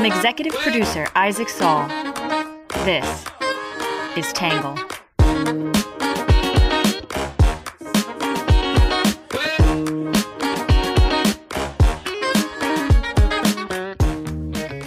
From 0.00 0.10
executive 0.10 0.54
producer 0.54 1.08
Isaac 1.14 1.50
Saul, 1.50 1.86
this 2.86 3.26
is 4.16 4.32
Tangle. 4.32 4.74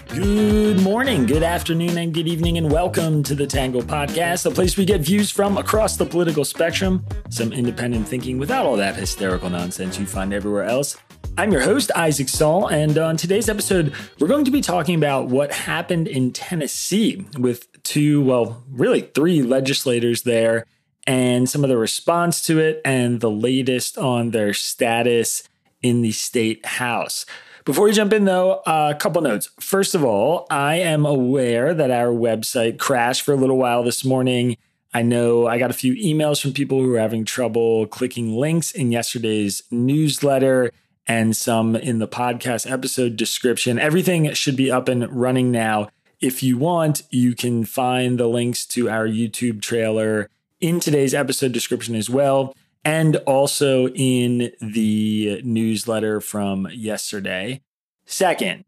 Good 0.08 0.82
morning, 0.82 1.28
good 1.28 1.44
afternoon, 1.44 1.96
and 2.00 2.12
good 2.12 2.28
evening, 2.28 2.58
and 2.58 2.72
welcome 2.72 3.22
to 3.22 3.36
the 3.36 3.46
Tangle 3.46 3.84
Podcast, 3.84 4.42
the 4.42 4.50
place 4.50 4.78
we 4.78 4.86
get 4.86 5.02
views 5.02 5.30
from 5.30 5.60
across 5.60 5.96
the 5.96 6.08
political 6.08 6.44
spectrum, 6.44 7.06
some 7.30 7.54
independent 7.54 8.08
thinking 8.08 8.40
without 8.40 8.66
all 8.66 8.78
that 8.78 8.96
hysterical 8.96 9.52
nonsense 9.52 10.00
you 10.00 10.08
find 10.08 10.34
everywhere 10.34 10.64
else. 10.64 10.98
I'm 11.36 11.52
your 11.52 11.62
host, 11.62 11.90
Isaac 11.96 12.30
Saul, 12.30 12.68
and 12.68 12.96
on 12.96 13.18
today's 13.18 13.50
episode, 13.50 13.92
we're 14.20 14.28
going 14.28 14.46
to 14.46 14.52
be 14.52 14.62
talking 14.62 14.94
about 14.94 15.30
what 15.30 15.52
happened 15.52 16.08
in 16.08 16.32
Tennessee 16.32 17.26
with 17.40 17.82
two, 17.82 18.24
well, 18.24 18.64
really 18.70 19.02
three 19.02 19.42
legislators 19.42 20.22
there, 20.22 20.68
and 21.08 21.50
some 21.50 21.64
of 21.64 21.72
the 21.72 21.78
response 21.78 22.46
to 22.46 22.60
it, 22.60 22.82
and 22.86 23.20
the 23.20 23.32
latest 23.32 23.98
on 23.98 24.30
their 24.30 24.54
status 24.54 25.42
in 25.82 26.04
the 26.04 26.12
state 26.12 26.64
house. 26.68 27.26
Before 27.66 27.86
we 27.86 27.94
jump 27.94 28.14
in, 28.14 28.26
though, 28.26 28.62
a 28.68 28.96
couple 28.98 29.24
notes. 29.24 29.50
First 29.60 29.96
of 29.96 30.04
all, 30.04 30.46
I 30.52 30.76
am 30.76 31.04
aware 31.04 31.74
that 31.74 31.90
our 31.90 32.10
website 32.10 32.78
crashed 32.78 33.24
for 33.24 33.34
a 33.34 33.38
little 33.38 33.58
while 33.58 33.84
this 33.84 34.06
morning. 34.06 34.56
I 34.94 35.02
know 35.02 35.48
I 35.48 35.58
got 35.58 35.72
a 35.72 35.74
few 35.74 35.96
emails 35.96 36.40
from 36.40 36.54
people 36.54 36.80
who 36.80 36.90
were 36.90 37.00
having 37.00 37.26
trouble 37.26 37.88
clicking 37.88 38.36
links 38.36 38.72
in 38.72 38.92
yesterday's 38.92 39.64
newsletter 39.72 40.72
and 41.08 41.36
some 41.36 41.76
in 41.76 42.00
the 42.00 42.08
podcast 42.08 42.70
episode 42.70 43.16
description. 43.16 43.80
Everything 43.80 44.34
should 44.34 44.56
be 44.56 44.72
up 44.72 44.88
and 44.88 45.12
running 45.12 45.52
now. 45.52 45.90
If 46.22 46.42
you 46.42 46.58
want, 46.58 47.04
you 47.10 47.36
can 47.36 47.66
find 47.66 48.20
the 48.20 48.28
links 48.28 48.66
to 48.68 48.90
our 48.90 49.08
YouTube 49.08 49.62
trailer 49.62 50.30
in 50.62 50.80
today's 50.80 51.14
episode 51.14 51.52
description 51.52 51.96
as 51.96 52.10
well 52.10 52.56
and 52.86 53.18
also 53.18 53.90
in 53.90 54.52
the 54.62 55.42
newsletter 55.44 56.20
from 56.20 56.68
yesterday. 56.72 57.62
Second, 58.06 58.66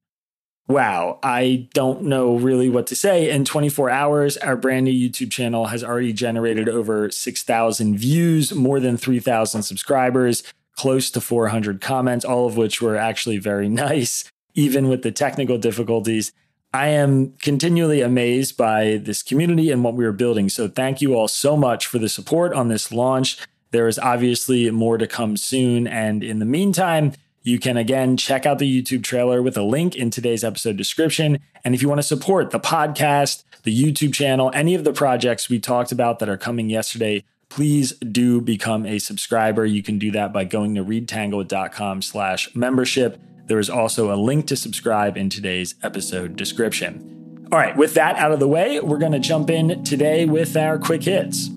wow, 0.68 1.20
I 1.22 1.68
don't 1.74 2.04
know 2.04 2.38
really 2.38 2.70
what 2.70 2.88
to 2.88 2.96
say. 2.96 3.30
In 3.30 3.46
24 3.46 3.90
hours, 3.90 4.38
our 4.38 4.56
brand 4.56 4.86
new 4.86 5.09
YouTube 5.09 5.31
channel 5.31 5.68
has 5.68 5.84
already 5.84 6.14
generated 6.14 6.70
over 6.70 7.09
6,000 7.12 7.98
views, 7.98 8.54
more 8.54 8.80
than 8.80 8.98
3,000 8.98 9.64
subscribers, 9.64 10.44
close 10.76 11.09
to 11.12 11.22
400 11.22 11.81
comments, 11.81 12.26
all 12.26 12.45
of 12.45 12.58
which 12.58 12.81
were 12.81 12.98
actually 12.98 13.38
very 13.38 13.70
nice, 13.88 14.30
even 14.54 14.88
with 14.88 15.04
the 15.04 15.12
technical 15.12 15.58
difficulties. 15.58 16.31
I 16.73 16.88
am 16.88 17.31
continually 17.42 18.02
amazed 18.02 18.58
by 18.58 18.98
this 18.98 19.23
community 19.23 19.72
and 19.72 19.84
what 19.84 19.94
we 19.94 20.03
are 20.06 20.12
building. 20.12 20.50
So, 20.50 20.68
thank 20.68 21.02
you 21.02 21.16
all 21.16 21.30
so 21.30 21.56
much 21.56 21.88
for 21.88 22.00
the 22.00 22.09
support 22.09 22.53
on 22.53 22.68
this 22.68 22.92
launch. 22.92 23.38
There 23.72 23.88
is 23.88 23.98
obviously 24.00 24.70
more 24.72 24.98
to 24.98 25.08
come 25.08 25.38
soon. 25.38 25.88
And 25.88 26.23
in 26.23 26.40
the 26.40 26.46
meantime, 26.46 27.14
you 27.44 27.59
can 27.59 27.78
again 27.78 28.18
check 28.18 28.46
out 28.46 28.58
the 28.58 28.81
YouTube 28.81 29.03
trailer 29.03 29.42
with 29.42 29.56
a 29.56 29.62
link 29.62 29.96
in 29.96 30.09
today's 30.09 30.44
episode 30.44 30.78
description. 30.78 31.40
And 31.64 31.76
if 31.76 31.81
you 31.81 31.88
want 31.88 32.00
to 32.00 32.03
support 32.03 32.50
the 32.50 32.59
podcast, 32.59 33.44
the 33.64 33.84
YouTube 33.84 34.14
channel, 34.14 34.52
any 34.53 34.76
of 34.76 34.84
the 34.84 34.94
projects 34.94 35.48
we 35.48 35.59
talked 35.59 35.92
about 35.92 36.20
that 36.20 36.30
are 36.30 36.38
coming 36.38 36.70
yesterday, 36.70 37.23
please 37.56 37.94
do 38.00 38.42
become 38.42 38.86
a 38.86 39.00
subscriber. 39.00 39.66
You 39.66 39.81
can 39.81 39.98
do 39.98 40.11
that 40.11 40.34
by 40.34 40.44
going 40.44 40.75
to 40.75 40.84
readtangle.com 40.84 42.02
slash 42.02 42.53
membership. 42.53 43.17
There 43.45 43.59
is 43.59 43.70
also 43.70 44.14
a 44.14 44.17
link 44.20 44.47
to 44.47 44.58
subscribe 44.58 45.16
in 45.16 45.30
today's 45.30 45.75
episode 45.81 46.36
description. 46.36 47.47
All 47.53 47.58
right, 47.58 47.78
with 47.78 47.94
that 47.94 48.17
out 48.17 48.34
of 48.34 48.42
the 48.42 48.47
way, 48.47 48.81
we're 48.81 48.97
going 48.97 49.14
to 49.14 49.20
jump 49.20 49.50
in 49.50 49.86
today 49.86 50.25
with 50.25 50.58
our 50.58 50.78
quick 50.78 51.03
hits. 51.03 51.50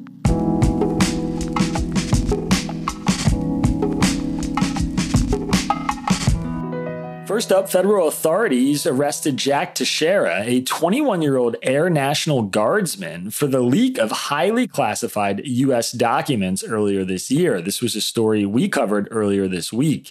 First 7.39 7.53
up, 7.53 7.71
federal 7.71 8.09
authorities 8.09 8.85
arrested 8.85 9.37
Jack 9.37 9.77
Teixeira, 9.77 10.43
a 10.45 10.61
21 10.61 11.23
year 11.23 11.37
old 11.37 11.55
Air 11.63 11.89
National 11.89 12.43
Guardsman, 12.43 13.31
for 13.31 13.47
the 13.47 13.61
leak 13.61 13.97
of 13.97 14.11
highly 14.11 14.67
classified 14.67 15.47
U.S. 15.47 15.93
documents 15.93 16.65
earlier 16.65 17.05
this 17.05 17.31
year. 17.31 17.63
This 17.63 17.81
was 17.81 17.95
a 17.95 18.01
story 18.01 18.45
we 18.45 18.69
covered 18.69 19.07
earlier 19.13 19.47
this 19.47 19.73
week. 19.73 20.11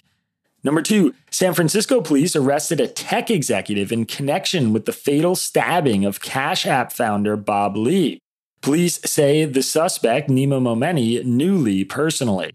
Number 0.64 0.80
two, 0.80 1.14
San 1.30 1.52
Francisco 1.52 2.00
police 2.00 2.34
arrested 2.34 2.80
a 2.80 2.88
tech 2.88 3.30
executive 3.30 3.92
in 3.92 4.06
connection 4.06 4.72
with 4.72 4.86
the 4.86 4.92
fatal 4.92 5.36
stabbing 5.36 6.06
of 6.06 6.22
Cash 6.22 6.64
App 6.64 6.92
founder 6.92 7.36
Bob 7.36 7.76
Lee. 7.76 8.20
Police 8.62 9.00
say 9.04 9.44
the 9.44 9.62
suspect, 9.62 10.30
Nima 10.30 10.62
Momeni, 10.62 11.22
knew 11.26 11.58
Lee 11.58 11.84
personally. 11.84 12.52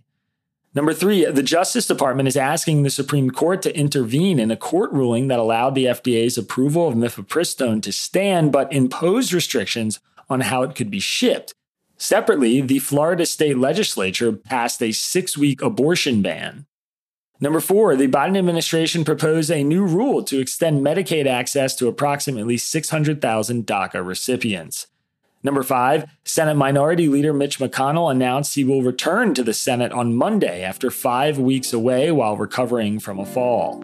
Number 0.75 0.93
three, 0.93 1.25
the 1.25 1.43
Justice 1.43 1.85
Department 1.85 2.27
is 2.27 2.35
asking 2.35 2.81
the 2.81 2.89
Supreme 2.89 3.29
Court 3.29 3.61
to 3.61 3.77
intervene 3.77 4.39
in 4.39 4.49
a 4.49 4.57
court 4.57 4.91
ruling 4.91 5.27
that 5.27 5.37
allowed 5.37 5.75
the 5.75 5.85
FDA's 5.85 6.37
approval 6.37 6.87
of 6.87 6.95
mifepristone 6.95 7.81
to 7.83 7.91
stand, 7.91 8.51
but 8.51 8.73
imposed 8.73 9.33
restrictions 9.33 9.99
on 10.29 10.41
how 10.41 10.63
it 10.63 10.75
could 10.75 10.89
be 10.89 10.99
shipped. 10.99 11.53
Separately, 11.97 12.59
the 12.59 12.79
Florida 12.79 13.25
state 13.25 13.57
legislature 13.57 14.33
passed 14.33 14.81
a 14.81 14.91
six 14.91 15.37
week 15.37 15.61
abortion 15.61 16.23
ban. 16.23 16.65
Number 17.39 17.59
four, 17.59 17.95
the 17.95 18.07
Biden 18.07 18.37
administration 18.37 19.05
proposed 19.05 19.51
a 19.51 19.63
new 19.63 19.85
rule 19.85 20.23
to 20.23 20.39
extend 20.39 20.83
Medicaid 20.83 21.27
access 21.27 21.75
to 21.75 21.87
approximately 21.87 22.57
600,000 22.57 23.67
DACA 23.67 24.05
recipients. 24.05 24.87
Number 25.43 25.61
five, 25.61 26.09
Senate 26.23 26.55
Minority 26.55 27.09
Leader 27.09 27.33
Mitch 27.33 27.59
McConnell 27.59 28.09
announced 28.09 28.55
he 28.55 28.63
will 28.63 28.81
return 28.81 29.33
to 29.33 29.43
the 29.43 29.53
Senate 29.53 29.91
on 29.91 30.15
Monday 30.15 30.63
after 30.63 30.89
five 30.89 31.37
weeks 31.37 31.73
away 31.73 32.11
while 32.11 32.37
recovering 32.37 32.99
from 32.99 33.19
a 33.19 33.25
fall. 33.25 33.83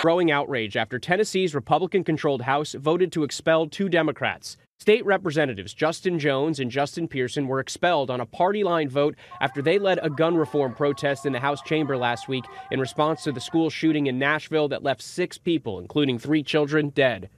Growing 0.00 0.30
outrage 0.30 0.78
after 0.78 0.98
Tennessee's 0.98 1.54
Republican 1.54 2.02
controlled 2.02 2.42
House 2.42 2.72
voted 2.72 3.12
to 3.12 3.22
expel 3.22 3.66
two 3.66 3.88
Democrats. 3.88 4.56
State 4.78 5.04
Representatives 5.04 5.74
Justin 5.74 6.18
Jones 6.18 6.58
and 6.58 6.70
Justin 6.70 7.06
Pearson 7.06 7.46
were 7.46 7.60
expelled 7.60 8.08
on 8.08 8.18
a 8.18 8.26
party 8.26 8.64
line 8.64 8.88
vote 8.88 9.14
after 9.42 9.60
they 9.60 9.78
led 9.78 9.98
a 10.02 10.08
gun 10.08 10.38
reform 10.38 10.74
protest 10.74 11.26
in 11.26 11.34
the 11.34 11.38
House 11.40 11.60
chamber 11.60 11.98
last 11.98 12.28
week 12.28 12.44
in 12.70 12.80
response 12.80 13.22
to 13.24 13.32
the 13.32 13.42
school 13.42 13.68
shooting 13.68 14.06
in 14.06 14.18
Nashville 14.18 14.68
that 14.68 14.82
left 14.82 15.02
six 15.02 15.36
people, 15.36 15.78
including 15.78 16.18
three 16.18 16.42
children, 16.42 16.88
dead. 16.88 17.28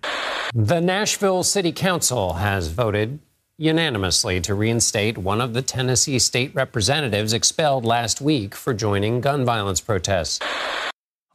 The 0.54 0.80
Nashville 0.80 1.42
City 1.42 1.72
Council 1.72 2.34
has 2.34 2.68
voted 2.68 3.18
unanimously 3.58 4.40
to 4.40 4.54
reinstate 4.54 5.18
one 5.18 5.40
of 5.40 5.52
the 5.52 5.62
Tennessee 5.62 6.20
state 6.20 6.54
representatives 6.54 7.32
expelled 7.32 7.84
last 7.84 8.20
week 8.20 8.54
for 8.54 8.72
joining 8.72 9.20
gun 9.20 9.44
violence 9.44 9.80
protests. 9.80 10.38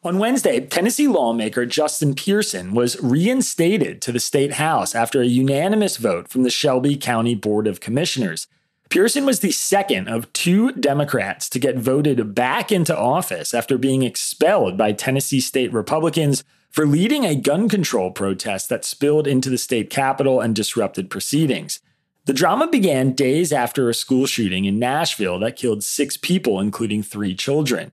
On 0.04 0.20
Wednesday, 0.20 0.60
Tennessee 0.60 1.08
lawmaker 1.08 1.66
Justin 1.66 2.14
Pearson 2.14 2.76
was 2.76 3.02
reinstated 3.02 4.00
to 4.04 4.12
the 4.12 4.20
state 4.20 4.54
house 4.54 4.94
after 4.94 5.22
a 5.22 5.26
unanimous 5.26 5.98
vote 5.98 6.30
from 6.30 6.44
the 6.44 6.52
Shelby 6.52 6.96
County 6.96 7.34
Board 7.34 7.66
of 7.66 7.80
Commissioners. 7.80 8.46
Pearson 8.90 9.26
was 9.26 9.40
the 9.40 9.52
second 9.52 10.08
of 10.08 10.32
two 10.34 10.72
Democrats 10.74 11.50
to 11.50 11.60
get 11.60 11.80
voted 11.80 12.36
back 12.36 12.72
into 12.72 12.96
office 12.96 13.56
after 13.56 13.78
being 13.78 14.04
expelled 14.04 14.78
by 14.78 14.92
Tennessee 14.92 15.42
state 15.42 15.74
Republicans 15.74 16.44
for 16.70 16.86
leading 16.86 17.26
a 17.26 17.36
gun 17.36 17.68
control 17.68 18.12
protest 18.12 18.70
that 18.70 18.86
spilled 18.86 19.28
into 19.28 19.50
the 19.50 19.58
state 19.58 19.90
capitol 19.90 20.40
and 20.40 20.56
disrupted 20.56 21.10
proceedings. 21.10 21.80
The 22.26 22.34
drama 22.34 22.68
began 22.68 23.14
days 23.14 23.52
after 23.52 23.90
a 23.90 23.94
school 23.94 24.28
shooting 24.28 24.66
in 24.66 24.78
Nashville 24.78 25.40
that 25.40 25.56
killed 25.56 25.84
six 25.84 26.18
people, 26.18 26.60
including 26.60 27.02
three 27.02 27.34
children. 27.34 27.92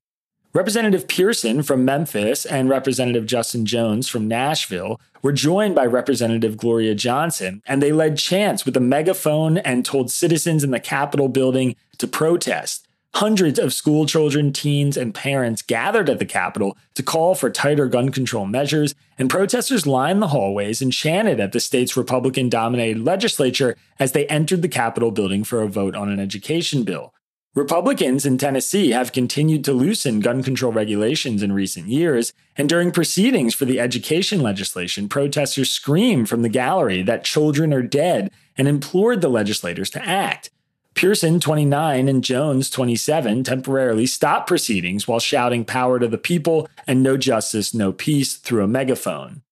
Representative 0.54 1.08
Pearson 1.08 1.64
from 1.64 1.84
Memphis 1.84 2.46
and 2.46 2.68
Representative 2.68 3.26
Justin 3.26 3.66
Jones 3.66 4.08
from 4.08 4.28
Nashville 4.28 5.00
were 5.20 5.32
joined 5.32 5.74
by 5.74 5.84
Representative 5.84 6.56
Gloria 6.56 6.94
Johnson, 6.94 7.60
and 7.66 7.82
they 7.82 7.90
led 7.90 8.18
chants 8.18 8.64
with 8.64 8.76
a 8.76 8.80
megaphone 8.80 9.58
and 9.58 9.84
told 9.84 10.12
citizens 10.12 10.62
in 10.62 10.70
the 10.70 10.78
Capitol 10.78 11.26
building 11.26 11.74
to 11.98 12.06
protest. 12.06 12.86
Hundreds 13.14 13.58
of 13.58 13.74
school 13.74 14.06
children, 14.06 14.52
teens, 14.52 14.96
and 14.96 15.12
parents 15.12 15.60
gathered 15.60 16.08
at 16.08 16.20
the 16.20 16.24
Capitol 16.24 16.76
to 16.94 17.02
call 17.02 17.34
for 17.34 17.50
tighter 17.50 17.88
gun 17.88 18.10
control 18.10 18.46
measures, 18.46 18.94
and 19.18 19.28
protesters 19.28 19.88
lined 19.88 20.22
the 20.22 20.28
hallways 20.28 20.80
and 20.80 20.92
chanted 20.92 21.40
at 21.40 21.50
the 21.50 21.58
state's 21.58 21.96
Republican 21.96 22.48
dominated 22.48 23.02
legislature 23.02 23.76
as 23.98 24.12
they 24.12 24.26
entered 24.26 24.62
the 24.62 24.68
Capitol 24.68 25.10
building 25.10 25.42
for 25.42 25.62
a 25.62 25.68
vote 25.68 25.96
on 25.96 26.08
an 26.10 26.20
education 26.20 26.84
bill. 26.84 27.13
Republicans 27.54 28.26
in 28.26 28.36
Tennessee 28.36 28.90
have 28.90 29.12
continued 29.12 29.64
to 29.64 29.72
loosen 29.72 30.18
gun 30.18 30.42
control 30.42 30.72
regulations 30.72 31.40
in 31.40 31.52
recent 31.52 31.86
years, 31.86 32.32
and 32.56 32.68
during 32.68 32.90
proceedings 32.90 33.54
for 33.54 33.64
the 33.64 33.78
education 33.78 34.42
legislation, 34.42 35.08
protesters 35.08 35.70
screamed 35.70 36.28
from 36.28 36.42
the 36.42 36.48
gallery 36.48 37.00
that 37.02 37.22
children 37.22 37.72
are 37.72 37.80
dead 37.80 38.32
and 38.58 38.66
implored 38.66 39.20
the 39.20 39.28
legislators 39.28 39.88
to 39.90 40.04
act. 40.04 40.50
Pearson, 40.94 41.38
29, 41.38 42.08
and 42.08 42.24
Jones, 42.24 42.68
27, 42.70 43.44
temporarily 43.44 44.06
stopped 44.06 44.48
proceedings 44.48 45.06
while 45.06 45.20
shouting 45.20 45.64
power 45.64 46.00
to 46.00 46.08
the 46.08 46.18
people 46.18 46.68
and 46.88 47.04
no 47.04 47.16
justice, 47.16 47.72
no 47.72 47.92
peace 47.92 48.34
through 48.34 48.64
a 48.64 48.68
megaphone. 48.68 49.42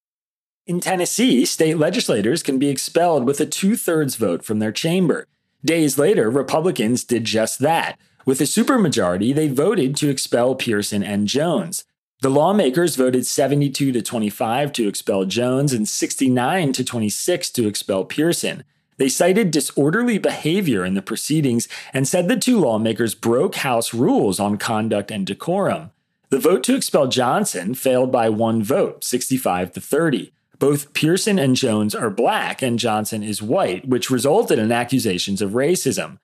In 0.67 0.81
Tennessee, 0.81 1.45
state 1.45 1.77
legislators 1.77 2.43
can 2.43 2.59
be 2.59 2.69
expelled 2.69 3.25
with 3.25 3.39
a 3.39 3.45
two 3.45 3.77
thirds 3.77 4.15
vote 4.15 4.43
from 4.43 4.59
their 4.59 4.71
chamber. 4.73 5.25
Days 5.65 5.97
later, 5.97 6.29
Republicans 6.29 7.03
did 7.03 7.23
just 7.23 7.59
that. 7.59 7.97
With 8.25 8.41
a 8.41 8.45
supermajority, 8.45 9.33
they 9.33 9.47
voted 9.47 9.95
to 9.97 10.09
expel 10.09 10.55
Pearson 10.55 11.03
and 11.03 11.27
Jones. 11.27 11.85
The 12.21 12.29
lawmakers 12.29 12.95
voted 12.95 13.25
72 13.25 13.91
to 13.91 14.01
25 14.01 14.71
to 14.73 14.87
expel 14.87 15.25
Jones 15.25 15.73
and 15.73 15.87
69 15.87 16.73
to 16.73 16.83
26 16.83 17.49
to 17.51 17.67
expel 17.67 18.05
Pearson. 18.05 18.63
They 18.97 19.09
cited 19.09 19.51
disorderly 19.51 20.17
behavior 20.17 20.85
in 20.85 20.93
the 20.93 21.01
proceedings 21.01 21.67
and 21.93 22.07
said 22.07 22.27
the 22.27 22.37
two 22.37 22.59
lawmakers 22.59 23.15
broke 23.15 23.55
House 23.55 23.93
rules 23.93 24.39
on 24.39 24.57
conduct 24.57 25.11
and 25.11 25.25
decorum. 25.25 25.91
The 26.29 26.39
vote 26.39 26.63
to 26.63 26.75
expel 26.75 27.07
Johnson 27.07 27.73
failed 27.73 28.11
by 28.11 28.29
one 28.29 28.63
vote, 28.63 29.03
65 29.03 29.73
to 29.73 29.81
30. 29.81 30.31
Both 30.63 30.93
Pearson 30.93 31.39
and 31.39 31.57
Jones 31.57 31.93
are 31.93 32.09
black 32.09 32.61
and 32.61 32.79
Johnson 32.79 33.21
is 33.21 33.41
white, 33.41 33.85
which 33.85 34.09
resulted 34.09 34.57
in 34.59 34.71
accusations 34.71 35.41
of 35.41 35.51
racism. 35.51 36.19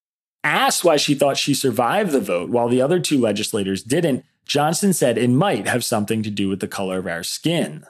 Asked 0.45 0.85
why 0.85 0.95
she 0.95 1.13
thought 1.13 1.35
she 1.35 1.53
survived 1.53 2.11
the 2.11 2.21
vote 2.21 2.49
while 2.49 2.69
the 2.69 2.81
other 2.81 3.01
two 3.01 3.19
legislators 3.19 3.83
didn't, 3.83 4.23
Johnson 4.45 4.93
said 4.93 5.17
it 5.17 5.29
might 5.29 5.67
have 5.67 5.83
something 5.83 6.23
to 6.23 6.29
do 6.29 6.47
with 6.47 6.61
the 6.61 6.69
color 6.69 6.99
of 6.99 7.05
our 7.05 7.21
skin. 7.21 7.83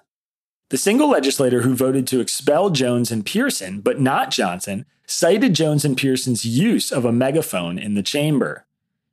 The 0.72 0.80
single 0.80 1.12
legislator 1.12 1.62
who 1.62 1.76
voted 1.76 2.08
to 2.08 2.20
expel 2.20 2.72
Jones 2.72 3.12
and 3.12 3.24
Pearson, 3.24 3.82
but 3.82 4.02
not 4.02 4.32
Johnson, 4.32 4.88
cited 5.06 5.54
Jones 5.54 5.86
and 5.86 5.96
Pearson's 5.96 6.46
use 6.46 6.92
of 6.92 7.06
a 7.06 7.12
megaphone 7.12 7.78
in 7.78 7.94
the 7.94 8.02
chamber. 8.02 8.66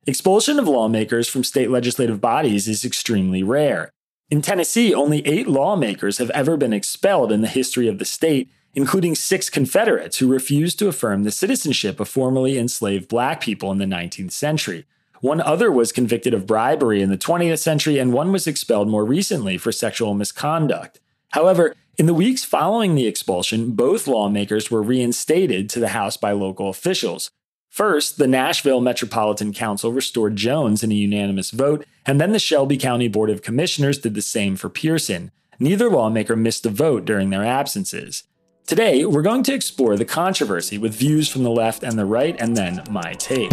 Expulsion 0.06 0.58
of 0.58 0.68
lawmakers 0.68 1.28
from 1.28 1.44
state 1.44 1.68
legislative 1.68 2.18
bodies 2.18 2.66
is 2.66 2.82
extremely 2.82 3.42
rare. 3.42 3.92
In 4.28 4.42
Tennessee, 4.42 4.92
only 4.92 5.24
eight 5.24 5.46
lawmakers 5.46 6.18
have 6.18 6.30
ever 6.30 6.56
been 6.56 6.72
expelled 6.72 7.30
in 7.30 7.42
the 7.42 7.48
history 7.48 7.86
of 7.86 8.00
the 8.00 8.04
state, 8.04 8.50
including 8.74 9.14
six 9.14 9.48
Confederates 9.48 10.18
who 10.18 10.26
refused 10.26 10.80
to 10.80 10.88
affirm 10.88 11.22
the 11.22 11.30
citizenship 11.30 12.00
of 12.00 12.08
formerly 12.08 12.58
enslaved 12.58 13.08
black 13.08 13.40
people 13.40 13.70
in 13.70 13.78
the 13.78 13.84
19th 13.84 14.32
century. 14.32 14.84
One 15.20 15.40
other 15.40 15.70
was 15.70 15.92
convicted 15.92 16.34
of 16.34 16.44
bribery 16.44 17.02
in 17.02 17.08
the 17.08 17.16
20th 17.16 17.60
century, 17.60 17.98
and 17.98 18.12
one 18.12 18.32
was 18.32 18.48
expelled 18.48 18.88
more 18.88 19.04
recently 19.04 19.58
for 19.58 19.70
sexual 19.70 20.12
misconduct. 20.12 20.98
However, 21.30 21.76
in 21.96 22.06
the 22.06 22.14
weeks 22.14 22.44
following 22.44 22.96
the 22.96 23.06
expulsion, 23.06 23.72
both 23.72 24.08
lawmakers 24.08 24.72
were 24.72 24.82
reinstated 24.82 25.70
to 25.70 25.78
the 25.78 25.88
House 25.88 26.16
by 26.16 26.32
local 26.32 26.68
officials. 26.68 27.30
First, 27.76 28.16
the 28.16 28.26
Nashville 28.26 28.80
Metropolitan 28.80 29.52
Council 29.52 29.92
restored 29.92 30.34
Jones 30.34 30.82
in 30.82 30.90
a 30.90 30.94
unanimous 30.94 31.50
vote, 31.50 31.84
and 32.06 32.18
then 32.18 32.32
the 32.32 32.38
Shelby 32.38 32.78
County 32.78 33.06
Board 33.06 33.28
of 33.28 33.42
Commissioners 33.42 33.98
did 33.98 34.14
the 34.14 34.22
same 34.22 34.56
for 34.56 34.70
Pearson. 34.70 35.30
Neither 35.58 35.90
lawmaker 35.90 36.36
missed 36.36 36.64
a 36.64 36.70
vote 36.70 37.04
during 37.04 37.28
their 37.28 37.44
absences. 37.44 38.22
Today, 38.66 39.04
we're 39.04 39.20
going 39.20 39.42
to 39.42 39.52
explore 39.52 39.94
the 39.98 40.06
controversy 40.06 40.78
with 40.78 40.94
views 40.94 41.28
from 41.28 41.42
the 41.42 41.50
left 41.50 41.82
and 41.82 41.98
the 41.98 42.06
right, 42.06 42.34
and 42.40 42.56
then 42.56 42.82
my 42.88 43.12
take. 43.12 43.52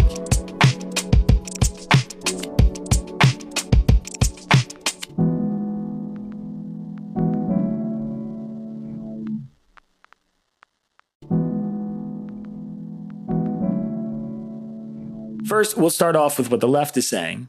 First, 15.54 15.76
we'll 15.76 15.90
start 15.90 16.16
off 16.16 16.36
with 16.36 16.50
what 16.50 16.58
the 16.58 16.66
left 16.66 16.96
is 16.96 17.06
saying. 17.06 17.48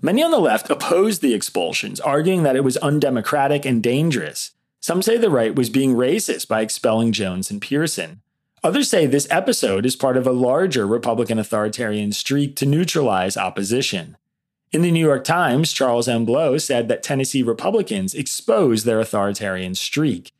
Many 0.00 0.22
on 0.22 0.30
the 0.30 0.38
left 0.38 0.70
opposed 0.70 1.20
the 1.20 1.34
expulsions, 1.34 1.98
arguing 1.98 2.44
that 2.44 2.54
it 2.54 2.62
was 2.62 2.76
undemocratic 2.76 3.64
and 3.64 3.82
dangerous. 3.82 4.52
Some 4.78 5.02
say 5.02 5.16
the 5.16 5.30
right 5.30 5.52
was 5.52 5.68
being 5.68 5.96
racist 5.96 6.46
by 6.46 6.60
expelling 6.60 7.10
Jones 7.10 7.50
and 7.50 7.60
Pearson. 7.60 8.22
Others 8.62 8.88
say 8.88 9.06
this 9.06 9.26
episode 9.32 9.84
is 9.84 9.96
part 9.96 10.16
of 10.16 10.28
a 10.28 10.32
larger 10.32 10.86
Republican 10.86 11.40
authoritarian 11.40 12.12
streak 12.12 12.54
to 12.54 12.66
neutralize 12.66 13.36
opposition. 13.36 14.16
In 14.70 14.82
the 14.82 14.92
New 14.92 15.04
York 15.04 15.24
Times, 15.24 15.72
Charles 15.72 16.06
M. 16.06 16.24
Blow 16.24 16.56
said 16.56 16.86
that 16.86 17.02
Tennessee 17.02 17.42
Republicans 17.42 18.14
exposed 18.14 18.86
their 18.86 19.00
authoritarian 19.00 19.74
streak. 19.74 20.30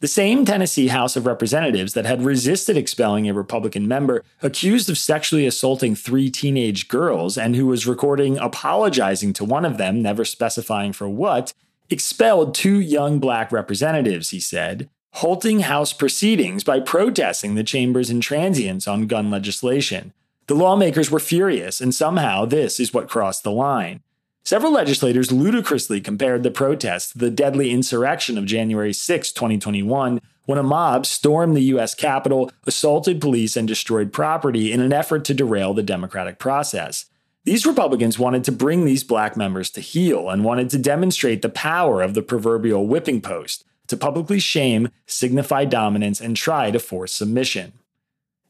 The 0.00 0.06
same 0.06 0.44
Tennessee 0.44 0.88
House 0.88 1.16
of 1.16 1.26
Representatives 1.26 1.94
that 1.94 2.06
had 2.06 2.22
resisted 2.22 2.76
expelling 2.76 3.28
a 3.28 3.34
Republican 3.34 3.88
member 3.88 4.22
accused 4.42 4.88
of 4.88 4.96
sexually 4.96 5.44
assaulting 5.44 5.96
three 5.96 6.30
teenage 6.30 6.86
girls 6.86 7.36
and 7.36 7.56
who 7.56 7.66
was 7.66 7.84
recording 7.84 8.38
apologizing 8.38 9.32
to 9.32 9.44
one 9.44 9.64
of 9.64 9.76
them, 9.76 10.00
never 10.00 10.24
specifying 10.24 10.92
for 10.92 11.08
what, 11.08 11.52
expelled 11.90 12.54
two 12.54 12.78
young 12.78 13.18
black 13.18 13.50
representatives, 13.50 14.30
he 14.30 14.38
said, 14.38 14.88
halting 15.14 15.60
House 15.60 15.92
proceedings 15.92 16.62
by 16.62 16.78
protesting 16.78 17.56
the 17.56 17.64
chamber's 17.64 18.08
intransience 18.08 18.86
on 18.86 19.08
gun 19.08 19.32
legislation. 19.32 20.12
The 20.46 20.54
lawmakers 20.54 21.10
were 21.10 21.18
furious, 21.18 21.80
and 21.80 21.92
somehow 21.92 22.44
this 22.44 22.78
is 22.78 22.94
what 22.94 23.08
crossed 23.08 23.42
the 23.42 23.50
line. 23.50 24.02
Several 24.48 24.72
legislators 24.72 25.30
ludicrously 25.30 26.00
compared 26.00 26.42
the 26.42 26.50
protests 26.50 27.12
to 27.12 27.18
the 27.18 27.28
deadly 27.28 27.70
insurrection 27.70 28.38
of 28.38 28.46
January 28.46 28.94
6, 28.94 29.30
2021, 29.32 30.22
when 30.46 30.58
a 30.58 30.62
mob 30.62 31.04
stormed 31.04 31.54
the 31.54 31.64
U.S. 31.64 31.94
Capitol, 31.94 32.50
assaulted 32.66 33.20
police, 33.20 33.58
and 33.58 33.68
destroyed 33.68 34.10
property 34.10 34.72
in 34.72 34.80
an 34.80 34.90
effort 34.90 35.26
to 35.26 35.34
derail 35.34 35.74
the 35.74 35.82
democratic 35.82 36.38
process. 36.38 37.04
These 37.44 37.66
Republicans 37.66 38.18
wanted 38.18 38.42
to 38.44 38.50
bring 38.50 38.86
these 38.86 39.04
black 39.04 39.36
members 39.36 39.68
to 39.72 39.82
heel 39.82 40.30
and 40.30 40.42
wanted 40.42 40.70
to 40.70 40.78
demonstrate 40.78 41.42
the 41.42 41.50
power 41.50 42.00
of 42.00 42.14
the 42.14 42.22
proverbial 42.22 42.86
whipping 42.86 43.20
post 43.20 43.66
to 43.88 43.98
publicly 43.98 44.40
shame, 44.40 44.88
signify 45.04 45.66
dominance, 45.66 46.22
and 46.22 46.34
try 46.34 46.70
to 46.70 46.78
force 46.78 47.12
submission. 47.12 47.74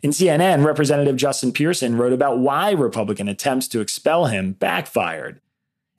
In 0.01 0.13
CNN, 0.13 0.65
Representative 0.65 1.17
Justin 1.17 1.51
Pearson 1.51 1.97
wrote 1.97 2.13
about 2.13 2.39
why 2.39 2.71
Republican 2.71 3.27
attempts 3.27 3.67
to 3.67 3.81
expel 3.81 4.27
him 4.27 4.53
backfired. 4.53 5.41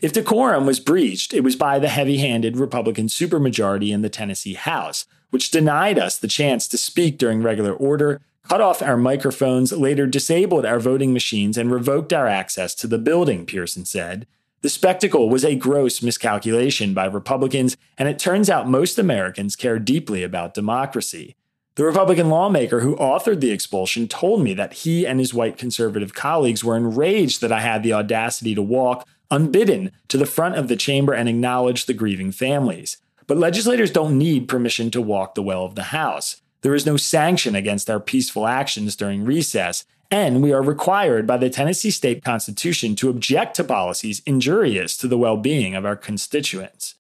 If 0.02 0.14
decorum 0.14 0.66
was 0.66 0.80
breached, 0.80 1.34
it 1.34 1.44
was 1.44 1.58
by 1.58 1.78
the 1.78 1.90
heavy 1.90 2.20
handed 2.20 2.56
Republican 2.56 3.08
supermajority 3.08 3.92
in 3.92 4.02
the 4.02 4.08
Tennessee 4.08 4.54
House, 4.54 5.06
which 5.30 5.52
denied 5.52 6.00
us 6.00 6.18
the 6.18 6.30
chance 6.30 6.70
to 6.70 6.78
speak 6.78 7.18
during 7.18 7.44
regular 7.44 7.74
order, 7.74 8.22
cut 8.48 8.62
off 8.62 8.82
our 8.82 8.96
microphones, 8.96 9.74
later 9.74 10.08
disabled 10.08 10.66
our 10.66 10.80
voting 10.80 11.12
machines, 11.12 11.58
and 11.58 11.70
revoked 11.70 12.14
our 12.14 12.28
access 12.28 12.74
to 12.76 12.88
the 12.88 12.98
building, 12.98 13.46
Pearson 13.46 13.84
said. 13.84 14.26
The 14.62 14.70
spectacle 14.70 15.30
was 15.30 15.44
a 15.44 15.56
gross 15.56 16.02
miscalculation 16.02 16.94
by 16.94 17.06
Republicans, 17.06 17.76
and 17.98 18.08
it 18.08 18.20
turns 18.20 18.50
out 18.50 18.70
most 18.70 18.98
Americans 18.98 19.58
care 19.58 19.80
deeply 19.80 20.24
about 20.24 20.54
democracy. 20.54 21.36
The 21.76 21.86
Republican 21.86 22.30
lawmaker 22.30 22.80
who 22.80 22.96
authored 22.96 23.42
the 23.42 23.52
expulsion 23.52 24.08
told 24.08 24.42
me 24.44 24.54
that 24.54 24.74
he 24.74 25.06
and 25.06 25.20
his 25.20 25.34
white 25.34 25.58
conservative 25.58 26.14
colleagues 26.14 26.64
were 26.64 26.78
enraged 26.78 27.42
that 27.42 27.52
I 27.52 27.60
had 27.60 27.84
the 27.84 27.94
audacity 27.94 28.56
to 28.56 28.62
walk 28.62 29.06
unbidden 29.32 29.92
to 30.08 30.18
the 30.18 30.26
front 30.26 30.56
of 30.56 30.68
the 30.68 30.76
chamber 30.76 31.14
and 31.14 31.30
acknowledge 31.30 31.86
the 31.86 31.94
grieving 31.94 32.32
families. 32.32 32.98
But 33.28 33.38
legislators 33.38 33.92
don't 33.92 34.18
need 34.18 34.48
permission 34.48 34.90
to 34.92 35.02
walk 35.02 35.36
the 35.36 35.44
well 35.44 35.66
of 35.66 35.76
the 35.76 35.84
House. 35.84 36.42
There 36.62 36.76
is 36.76 36.86
no 36.86 36.98
sanction 36.98 37.56
against 37.56 37.90
our 37.90 38.00
peaceful 38.00 38.48
actions 38.48 38.96
during 38.96 39.24
recess, 39.24 39.86
and 40.12 40.42
we 40.42 40.52
are 40.52 40.62
required 40.62 41.28
by 41.28 41.38
the 41.38 41.50
Tennessee 41.50 41.92
state 41.92 42.24
constitution 42.24 42.96
to 42.96 43.10
object 43.10 43.56
to 43.56 43.64
policies 43.64 44.22
injurious 44.26 44.98
to 44.98 45.08
the 45.08 45.18
well 45.18 45.38
being 45.38 45.76
of 45.76 45.86
our 45.86 45.96
constituents. 45.96 46.96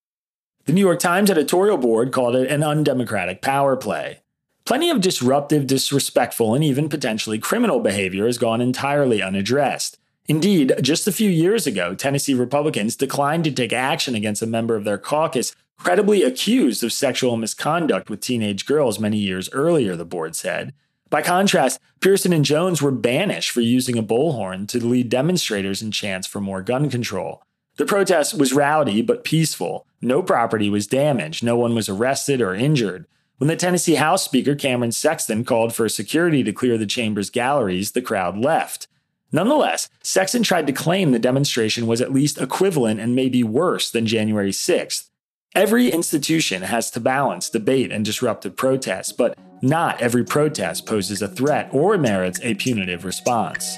The 0.65 0.73
New 0.73 0.81
York 0.81 0.99
Times 0.99 1.31
editorial 1.31 1.77
board 1.77 2.11
called 2.11 2.35
it 2.35 2.51
an 2.51 2.63
undemocratic 2.63 3.41
power 3.41 3.75
play. 3.75 4.21
Plenty 4.65 4.91
of 4.91 5.01
disruptive, 5.01 5.65
disrespectful, 5.65 6.53
and 6.53 6.63
even 6.63 6.89
potentially 6.89 7.39
criminal 7.39 7.79
behavior 7.79 8.27
has 8.27 8.37
gone 8.37 8.61
entirely 8.61 9.19
unaddressed. 9.19 9.97
Indeed, 10.29 10.75
just 10.79 11.07
a 11.07 11.11
few 11.11 11.27
years 11.27 11.65
ago, 11.65 11.95
Tennessee 11.95 12.35
Republicans 12.35 12.95
declined 12.95 13.43
to 13.45 13.51
take 13.51 13.73
action 13.73 14.13
against 14.13 14.43
a 14.43 14.47
member 14.47 14.75
of 14.75 14.83
their 14.83 14.99
caucus 14.99 15.55
credibly 15.79 16.21
accused 16.21 16.83
of 16.83 16.93
sexual 16.93 17.35
misconduct 17.35 18.11
with 18.11 18.21
teenage 18.21 18.67
girls 18.67 18.99
many 18.99 19.17
years 19.17 19.49
earlier, 19.53 19.95
the 19.95 20.05
board 20.05 20.35
said. 20.35 20.71
By 21.09 21.23
contrast, 21.23 21.79
Pearson 21.99 22.31
and 22.31 22.45
Jones 22.45 22.79
were 22.79 22.91
banished 22.91 23.49
for 23.49 23.61
using 23.61 23.97
a 23.97 24.03
bullhorn 24.03 24.67
to 24.67 24.85
lead 24.85 25.09
demonstrators 25.09 25.81
in 25.81 25.89
chants 25.89 26.27
for 26.27 26.39
more 26.39 26.61
gun 26.61 26.91
control. 26.91 27.41
The 27.77 27.87
protest 27.87 28.37
was 28.37 28.53
rowdy 28.53 29.01
but 29.01 29.23
peaceful. 29.23 29.87
No 29.99 30.21
property 30.21 30.69
was 30.69 30.85
damaged, 30.85 31.43
no 31.43 31.57
one 31.57 31.73
was 31.73 31.89
arrested 31.89 32.39
or 32.39 32.53
injured. 32.53 33.07
When 33.37 33.47
the 33.47 33.55
Tennessee 33.55 33.95
House 33.95 34.25
Speaker 34.25 34.53
Cameron 34.53 34.91
Sexton 34.91 35.43
called 35.43 35.73
for 35.73 35.89
security 35.89 36.43
to 36.43 36.53
clear 36.53 36.77
the 36.77 36.85
chamber's 36.85 37.31
galleries, 37.31 37.93
the 37.93 38.01
crowd 38.03 38.37
left. 38.37 38.87
Nonetheless, 39.31 39.89
Sexton 40.01 40.41
tried 40.41 40.65
to 40.65 40.73
claim 40.73 41.11
the 41.11 41.19
demonstration 41.19 41.85
was 41.85 42.01
at 42.01 42.11
least 42.11 42.39
equivalent 42.39 42.99
and 42.99 43.15
maybe 43.15 43.43
worse 43.43 43.91
than 43.91 44.07
January 44.07 44.51
6th. 44.51 45.09
Every 45.53 45.89
institution 45.89 46.63
has 46.63 46.89
to 46.91 46.99
balance 46.99 47.49
debate 47.49 47.91
and 47.91 48.03
disruptive 48.03 48.55
protests, 48.55 49.11
but 49.11 49.37
not 49.61 50.01
every 50.01 50.23
protest 50.23 50.87
poses 50.87 51.21
a 51.21 51.27
threat 51.27 51.69
or 51.71 51.95
merits 51.97 52.39
a 52.41 52.55
punitive 52.55 53.05
response. 53.05 53.77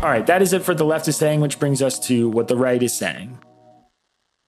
All 0.00 0.12
right, 0.12 0.26
that 0.26 0.42
is 0.42 0.52
it 0.52 0.62
for 0.62 0.74
the 0.74 0.84
left 0.84 1.08
is 1.08 1.16
saying, 1.16 1.40
which 1.40 1.58
brings 1.58 1.82
us 1.82 1.98
to 2.06 2.28
what 2.28 2.46
the 2.46 2.56
right 2.56 2.80
is 2.80 2.94
saying. 2.94 3.38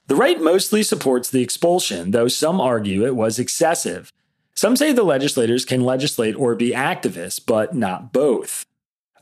The 0.09 0.17
right 0.17 0.41
mostly 0.41 0.83
supports 0.83 1.29
the 1.31 1.43
expulsion, 1.43 2.13
though 2.13 2.29
some 2.29 2.61
argue 2.61 3.05
it 3.05 3.15
was 3.15 3.39
excessive. 3.39 4.11
Some 4.55 4.75
say 4.75 4.93
the 4.93 5.03
legislators 5.03 5.67
can 5.67 5.85
legislate 5.85 6.35
or 6.35 6.55
be 6.55 6.71
activists, 6.71 7.39
but 7.45 7.75
not 7.75 8.13
both. 8.13 8.65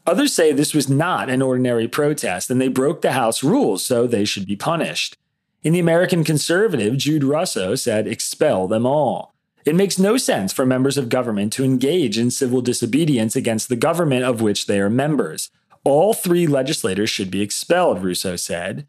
Others 0.07 0.33
say 0.33 0.53
this 0.53 0.73
was 0.73 0.89
not 0.89 1.29
an 1.29 1.43
ordinary 1.43 1.89
protest 1.89 2.51
and 2.51 2.61
they 2.61 2.69
broke 2.69 3.03
the 3.03 3.13
House 3.13 3.43
rules, 3.43 3.85
so 3.85 4.07
they 4.07 4.25
should 4.25 4.47
be 4.47 4.55
punished. 4.55 5.19
In 5.65 5.73
the 5.73 5.81
American 5.81 6.23
Conservative, 6.23 6.97
Jude 6.97 7.25
Russo 7.25 7.75
said, 7.75 8.07
expel 8.07 8.69
them 8.69 8.87
all. 8.87 9.35
It 9.65 9.75
makes 9.75 9.99
no 9.99 10.17
sense 10.17 10.53
for 10.53 10.65
members 10.65 10.97
of 10.97 11.09
government 11.09 11.53
to 11.55 11.65
engage 11.65 12.17
in 12.17 12.31
civil 12.31 12.63
disobedience 12.63 13.35
against 13.35 13.69
the 13.69 13.75
government 13.75 14.23
of 14.23 14.41
which 14.41 14.67
they 14.67 14.79
are 14.79 14.89
members. 14.89 15.51
All 15.83 16.15
three 16.15 16.47
legislators 16.47 17.11
should 17.11 17.33
be 17.33 17.43
expelled, 17.43 18.05
Russo 18.05 18.37
said. 18.37 18.87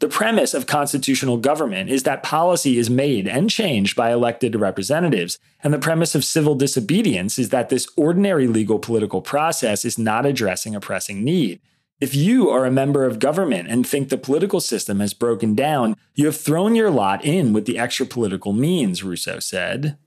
The 0.00 0.08
premise 0.08 0.54
of 0.54 0.66
constitutional 0.66 1.38
government 1.38 1.90
is 1.90 2.04
that 2.04 2.22
policy 2.22 2.78
is 2.78 2.88
made 2.88 3.26
and 3.26 3.50
changed 3.50 3.96
by 3.96 4.12
elected 4.12 4.54
representatives, 4.54 5.38
and 5.60 5.74
the 5.74 5.78
premise 5.78 6.14
of 6.14 6.24
civil 6.24 6.54
disobedience 6.54 7.36
is 7.36 7.48
that 7.48 7.68
this 7.68 7.88
ordinary 7.96 8.46
legal 8.46 8.78
political 8.78 9.20
process 9.20 9.84
is 9.84 9.98
not 9.98 10.24
addressing 10.24 10.76
a 10.76 10.80
pressing 10.80 11.24
need. 11.24 11.60
If 12.00 12.14
you 12.14 12.48
are 12.48 12.64
a 12.64 12.70
member 12.70 13.04
of 13.04 13.18
government 13.18 13.68
and 13.68 13.84
think 13.84 14.08
the 14.08 14.18
political 14.18 14.60
system 14.60 15.00
has 15.00 15.14
broken 15.14 15.56
down, 15.56 15.96
you 16.14 16.26
have 16.26 16.36
thrown 16.36 16.76
your 16.76 16.90
lot 16.90 17.24
in 17.24 17.52
with 17.52 17.66
the 17.66 17.76
extra 17.76 18.06
political 18.06 18.52
means, 18.52 19.02
Russo 19.02 19.40
said. 19.40 19.98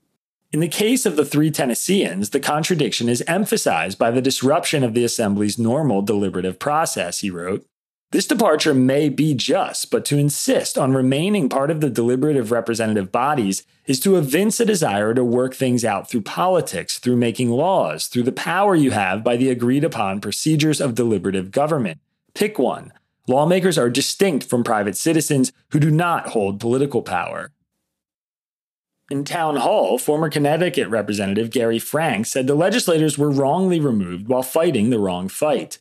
In 0.52 0.60
the 0.60 0.68
case 0.68 1.04
of 1.04 1.16
the 1.16 1.24
three 1.24 1.50
Tennesseans, 1.50 2.30
the 2.30 2.40
contradiction 2.40 3.10
is 3.10 3.22
emphasized 3.26 3.98
by 3.98 4.10
the 4.10 4.22
disruption 4.22 4.84
of 4.84 4.94
the 4.94 5.04
Assembly's 5.04 5.58
normal 5.58 6.00
deliberative 6.00 6.58
process, 6.58 7.20
he 7.20 7.28
wrote. 7.28 7.66
This 8.12 8.26
departure 8.26 8.74
may 8.74 9.08
be 9.08 9.32
just, 9.32 9.90
but 9.90 10.04
to 10.04 10.18
insist 10.18 10.76
on 10.76 10.92
remaining 10.92 11.48
part 11.48 11.70
of 11.70 11.80
the 11.80 11.88
deliberative 11.88 12.50
representative 12.50 13.10
bodies 13.10 13.62
is 13.86 13.98
to 14.00 14.16
evince 14.16 14.60
a 14.60 14.66
desire 14.66 15.14
to 15.14 15.24
work 15.24 15.54
things 15.54 15.82
out 15.82 16.10
through 16.10 16.20
politics, 16.20 16.98
through 16.98 17.16
making 17.16 17.48
laws, 17.48 18.08
through 18.08 18.24
the 18.24 18.30
power 18.30 18.74
you 18.74 18.90
have 18.90 19.24
by 19.24 19.38
the 19.38 19.48
agreed 19.48 19.82
upon 19.82 20.20
procedures 20.20 20.78
of 20.78 20.94
deliberative 20.94 21.50
government. 21.50 22.00
Pick 22.34 22.58
one. 22.58 22.92
Lawmakers 23.26 23.78
are 23.78 23.88
distinct 23.88 24.44
from 24.44 24.62
private 24.62 24.98
citizens 24.98 25.50
who 25.70 25.80
do 25.80 25.90
not 25.90 26.28
hold 26.28 26.60
political 26.60 27.00
power. 27.00 27.50
In 29.10 29.24
Town 29.24 29.56
Hall, 29.56 29.96
former 29.96 30.28
Connecticut 30.28 30.88
Representative 30.88 31.48
Gary 31.48 31.78
Frank 31.78 32.26
said 32.26 32.46
the 32.46 32.54
legislators 32.54 33.16
were 33.16 33.30
wrongly 33.30 33.80
removed 33.80 34.28
while 34.28 34.42
fighting 34.42 34.90
the 34.90 34.98
wrong 34.98 35.28
fight. 35.28 35.78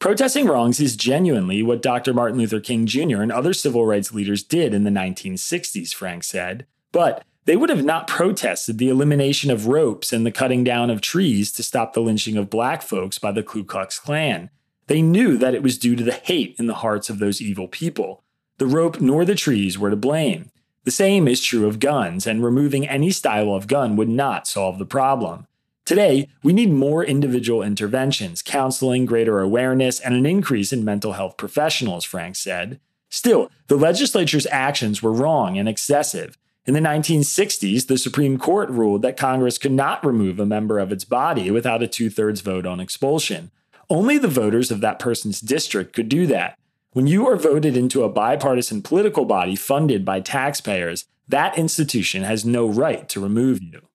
Protesting 0.00 0.46
wrongs 0.46 0.80
is 0.80 0.96
genuinely 0.96 1.62
what 1.62 1.82
Dr. 1.82 2.14
Martin 2.14 2.38
Luther 2.38 2.58
King 2.58 2.86
Jr. 2.86 3.20
and 3.20 3.30
other 3.30 3.52
civil 3.52 3.84
rights 3.84 4.14
leaders 4.14 4.42
did 4.42 4.72
in 4.72 4.84
the 4.84 4.90
1960s, 4.90 5.92
Frank 5.92 6.24
said. 6.24 6.64
But 6.90 7.22
they 7.44 7.54
would 7.54 7.68
have 7.68 7.84
not 7.84 8.06
protested 8.06 8.78
the 8.78 8.88
elimination 8.88 9.50
of 9.50 9.66
ropes 9.66 10.10
and 10.10 10.24
the 10.24 10.32
cutting 10.32 10.64
down 10.64 10.88
of 10.88 11.02
trees 11.02 11.52
to 11.52 11.62
stop 11.62 11.92
the 11.92 12.00
lynching 12.00 12.38
of 12.38 12.48
black 12.48 12.80
folks 12.80 13.18
by 13.18 13.30
the 13.30 13.42
Ku 13.42 13.62
Klux 13.62 13.98
Klan. 13.98 14.48
They 14.86 15.02
knew 15.02 15.36
that 15.36 15.54
it 15.54 15.62
was 15.62 15.76
due 15.76 15.94
to 15.96 16.02
the 16.02 16.12
hate 16.12 16.56
in 16.58 16.66
the 16.66 16.76
hearts 16.76 17.10
of 17.10 17.18
those 17.18 17.42
evil 17.42 17.68
people. 17.68 18.24
The 18.56 18.66
rope 18.66 19.02
nor 19.02 19.26
the 19.26 19.34
trees 19.34 19.78
were 19.78 19.90
to 19.90 19.96
blame. 19.96 20.50
The 20.84 20.90
same 20.90 21.28
is 21.28 21.42
true 21.42 21.68
of 21.68 21.78
guns, 21.78 22.26
and 22.26 22.42
removing 22.42 22.88
any 22.88 23.10
style 23.10 23.54
of 23.54 23.66
gun 23.66 23.96
would 23.96 24.08
not 24.08 24.48
solve 24.48 24.78
the 24.78 24.86
problem. 24.86 25.46
Today, 25.90 26.28
we 26.44 26.52
need 26.52 26.70
more 26.70 27.02
individual 27.04 27.64
interventions, 27.64 28.42
counseling, 28.42 29.06
greater 29.06 29.40
awareness, 29.40 29.98
and 29.98 30.14
an 30.14 30.24
increase 30.24 30.72
in 30.72 30.84
mental 30.84 31.14
health 31.14 31.36
professionals, 31.36 32.04
Frank 32.04 32.36
said. 32.36 32.78
Still, 33.08 33.50
the 33.66 33.74
legislature's 33.74 34.46
actions 34.52 35.02
were 35.02 35.10
wrong 35.10 35.58
and 35.58 35.68
excessive. 35.68 36.38
In 36.64 36.74
the 36.74 36.80
1960s, 36.80 37.88
the 37.88 37.98
Supreme 37.98 38.38
Court 38.38 38.70
ruled 38.70 39.02
that 39.02 39.16
Congress 39.16 39.58
could 39.58 39.72
not 39.72 40.06
remove 40.06 40.38
a 40.38 40.46
member 40.46 40.78
of 40.78 40.92
its 40.92 41.04
body 41.04 41.50
without 41.50 41.82
a 41.82 41.88
two 41.88 42.08
thirds 42.08 42.40
vote 42.40 42.66
on 42.66 42.78
expulsion. 42.78 43.50
Only 43.88 44.16
the 44.16 44.28
voters 44.28 44.70
of 44.70 44.80
that 44.82 45.00
person's 45.00 45.40
district 45.40 45.92
could 45.92 46.08
do 46.08 46.24
that. 46.28 46.56
When 46.92 47.08
you 47.08 47.26
are 47.26 47.34
voted 47.34 47.76
into 47.76 48.04
a 48.04 48.08
bipartisan 48.08 48.82
political 48.82 49.24
body 49.24 49.56
funded 49.56 50.04
by 50.04 50.20
taxpayers, 50.20 51.06
that 51.26 51.58
institution 51.58 52.22
has 52.22 52.44
no 52.44 52.68
right 52.68 53.08
to 53.08 53.18
remove 53.18 53.60
you. 53.60 53.88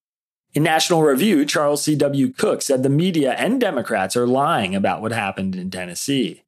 In 0.56 0.64
National 0.64 1.04
Review, 1.04 1.44
Charles 1.44 1.84
C.W. 1.84 2.32
Cooke 2.32 2.62
said 2.62 2.82
the 2.82 2.90
media 2.90 3.34
and 3.34 3.60
Democrats 3.60 4.16
are 4.16 4.26
lying 4.26 4.74
about 4.74 5.02
what 5.02 5.12
happened 5.12 5.54
in 5.54 5.70
Tennessee. 5.70 6.44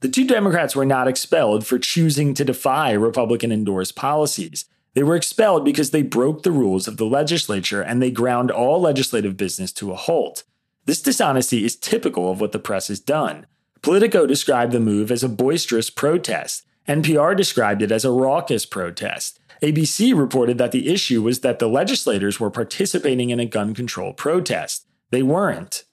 The 0.00 0.10
two 0.10 0.26
Democrats 0.26 0.76
were 0.76 0.84
not 0.84 1.08
expelled 1.08 1.66
for 1.66 1.78
choosing 1.78 2.34
to 2.34 2.44
defy 2.44 2.92
Republican 2.92 3.50
endorsed 3.50 3.96
policies. 3.96 4.66
They 4.92 5.02
were 5.02 5.16
expelled 5.16 5.64
because 5.64 5.90
they 5.90 6.02
broke 6.02 6.42
the 6.42 6.50
rules 6.50 6.86
of 6.86 6.98
the 6.98 7.06
legislature 7.06 7.80
and 7.80 8.02
they 8.02 8.10
ground 8.10 8.50
all 8.50 8.78
legislative 8.78 9.38
business 9.38 9.72
to 9.72 9.90
a 9.90 9.96
halt. 9.96 10.44
This 10.84 11.00
dishonesty 11.00 11.64
is 11.64 11.76
typical 11.76 12.30
of 12.30 12.42
what 12.42 12.52
the 12.52 12.58
press 12.58 12.88
has 12.88 13.00
done. 13.00 13.46
Politico 13.80 14.26
described 14.26 14.72
the 14.72 14.80
move 14.80 15.10
as 15.10 15.24
a 15.24 15.30
boisterous 15.30 15.88
protest. 15.88 16.66
NPR 16.86 17.34
described 17.34 17.80
it 17.80 17.90
as 17.90 18.04
a 18.04 18.10
raucous 18.10 18.66
protest. 18.66 19.40
ABC 19.62 20.16
reported 20.16 20.58
that 20.58 20.72
the 20.72 20.92
issue 20.92 21.22
was 21.22 21.40
that 21.40 21.58
the 21.58 21.68
legislators 21.68 22.38
were 22.38 22.50
participating 22.50 23.30
in 23.30 23.40
a 23.40 23.46
gun 23.46 23.74
control 23.74 24.12
protest. 24.12 24.86
They 25.10 25.22
weren't. 25.22 25.84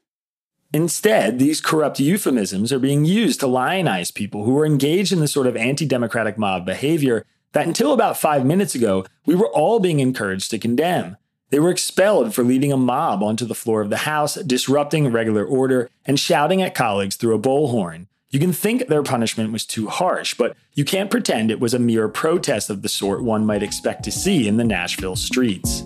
Instead, 0.74 1.38
these 1.38 1.62
corrupt 1.62 2.00
euphemisms 2.00 2.74
are 2.74 2.80
being 2.80 3.06
used 3.06 3.40
to 3.40 3.46
lionize 3.48 4.14
people 4.14 4.44
who 4.44 4.58
are 4.58 4.66
engaged 4.66 5.14
in 5.14 5.20
the 5.20 5.28
sort 5.28 5.48
of 5.48 5.56
anti 5.56 5.86
democratic 5.86 6.38
mob 6.38 6.66
behavior 6.66 7.26
that 7.52 7.68
until 7.68 7.94
about 7.94 8.18
five 8.18 8.44
minutes 8.46 8.74
ago, 8.74 9.06
we 9.26 9.36
were 9.36 9.50
all 9.50 9.80
being 9.80 10.00
encouraged 10.00 10.50
to 10.50 10.58
condemn. 10.58 11.18
They 11.52 11.60
were 11.60 11.70
expelled 11.70 12.34
for 12.34 12.44
leading 12.44 12.74
a 12.74 12.78
mob 12.78 13.22
onto 13.22 13.46
the 13.46 13.54
floor 13.54 13.82
of 13.82 13.92
the 13.92 13.98
House, 13.98 14.34
disrupting 14.34 15.10
regular 15.10 15.46
order, 15.46 15.92
and 16.04 16.20
shouting 16.20 16.64
at 16.64 16.74
colleagues 16.74 17.16
through 17.16 17.36
a 17.36 17.40
bullhorn. 17.40 18.08
You 18.34 18.40
can 18.40 18.52
think 18.52 18.88
their 18.88 19.04
punishment 19.04 19.54
was 19.54 19.64
too 19.64 19.86
harsh, 19.86 20.34
but 20.34 20.58
you 20.74 20.84
can't 20.84 21.12
pretend 21.12 21.52
it 21.52 21.60
was 21.60 21.76
a 21.76 21.80
mere 21.80 22.10
protest 22.10 22.72
of 22.72 22.82
the 22.82 22.90
sort 22.90 23.24
one 23.24 23.46
might 23.46 23.62
expect 23.62 24.02
to 24.06 24.12
see 24.12 24.48
in 24.48 24.58
the 24.58 24.64
Nashville 24.64 25.16
streets. 25.16 25.84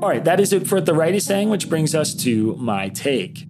All 0.00 0.08
right, 0.08 0.22
that 0.24 0.38
is 0.38 0.52
it 0.52 0.68
for 0.68 0.80
the 0.80 0.94
right 0.94 1.16
is 1.16 1.26
saying, 1.26 1.50
which 1.50 1.68
brings 1.68 1.96
us 1.96 2.14
to 2.22 2.54
my 2.58 2.90
take. 2.90 3.48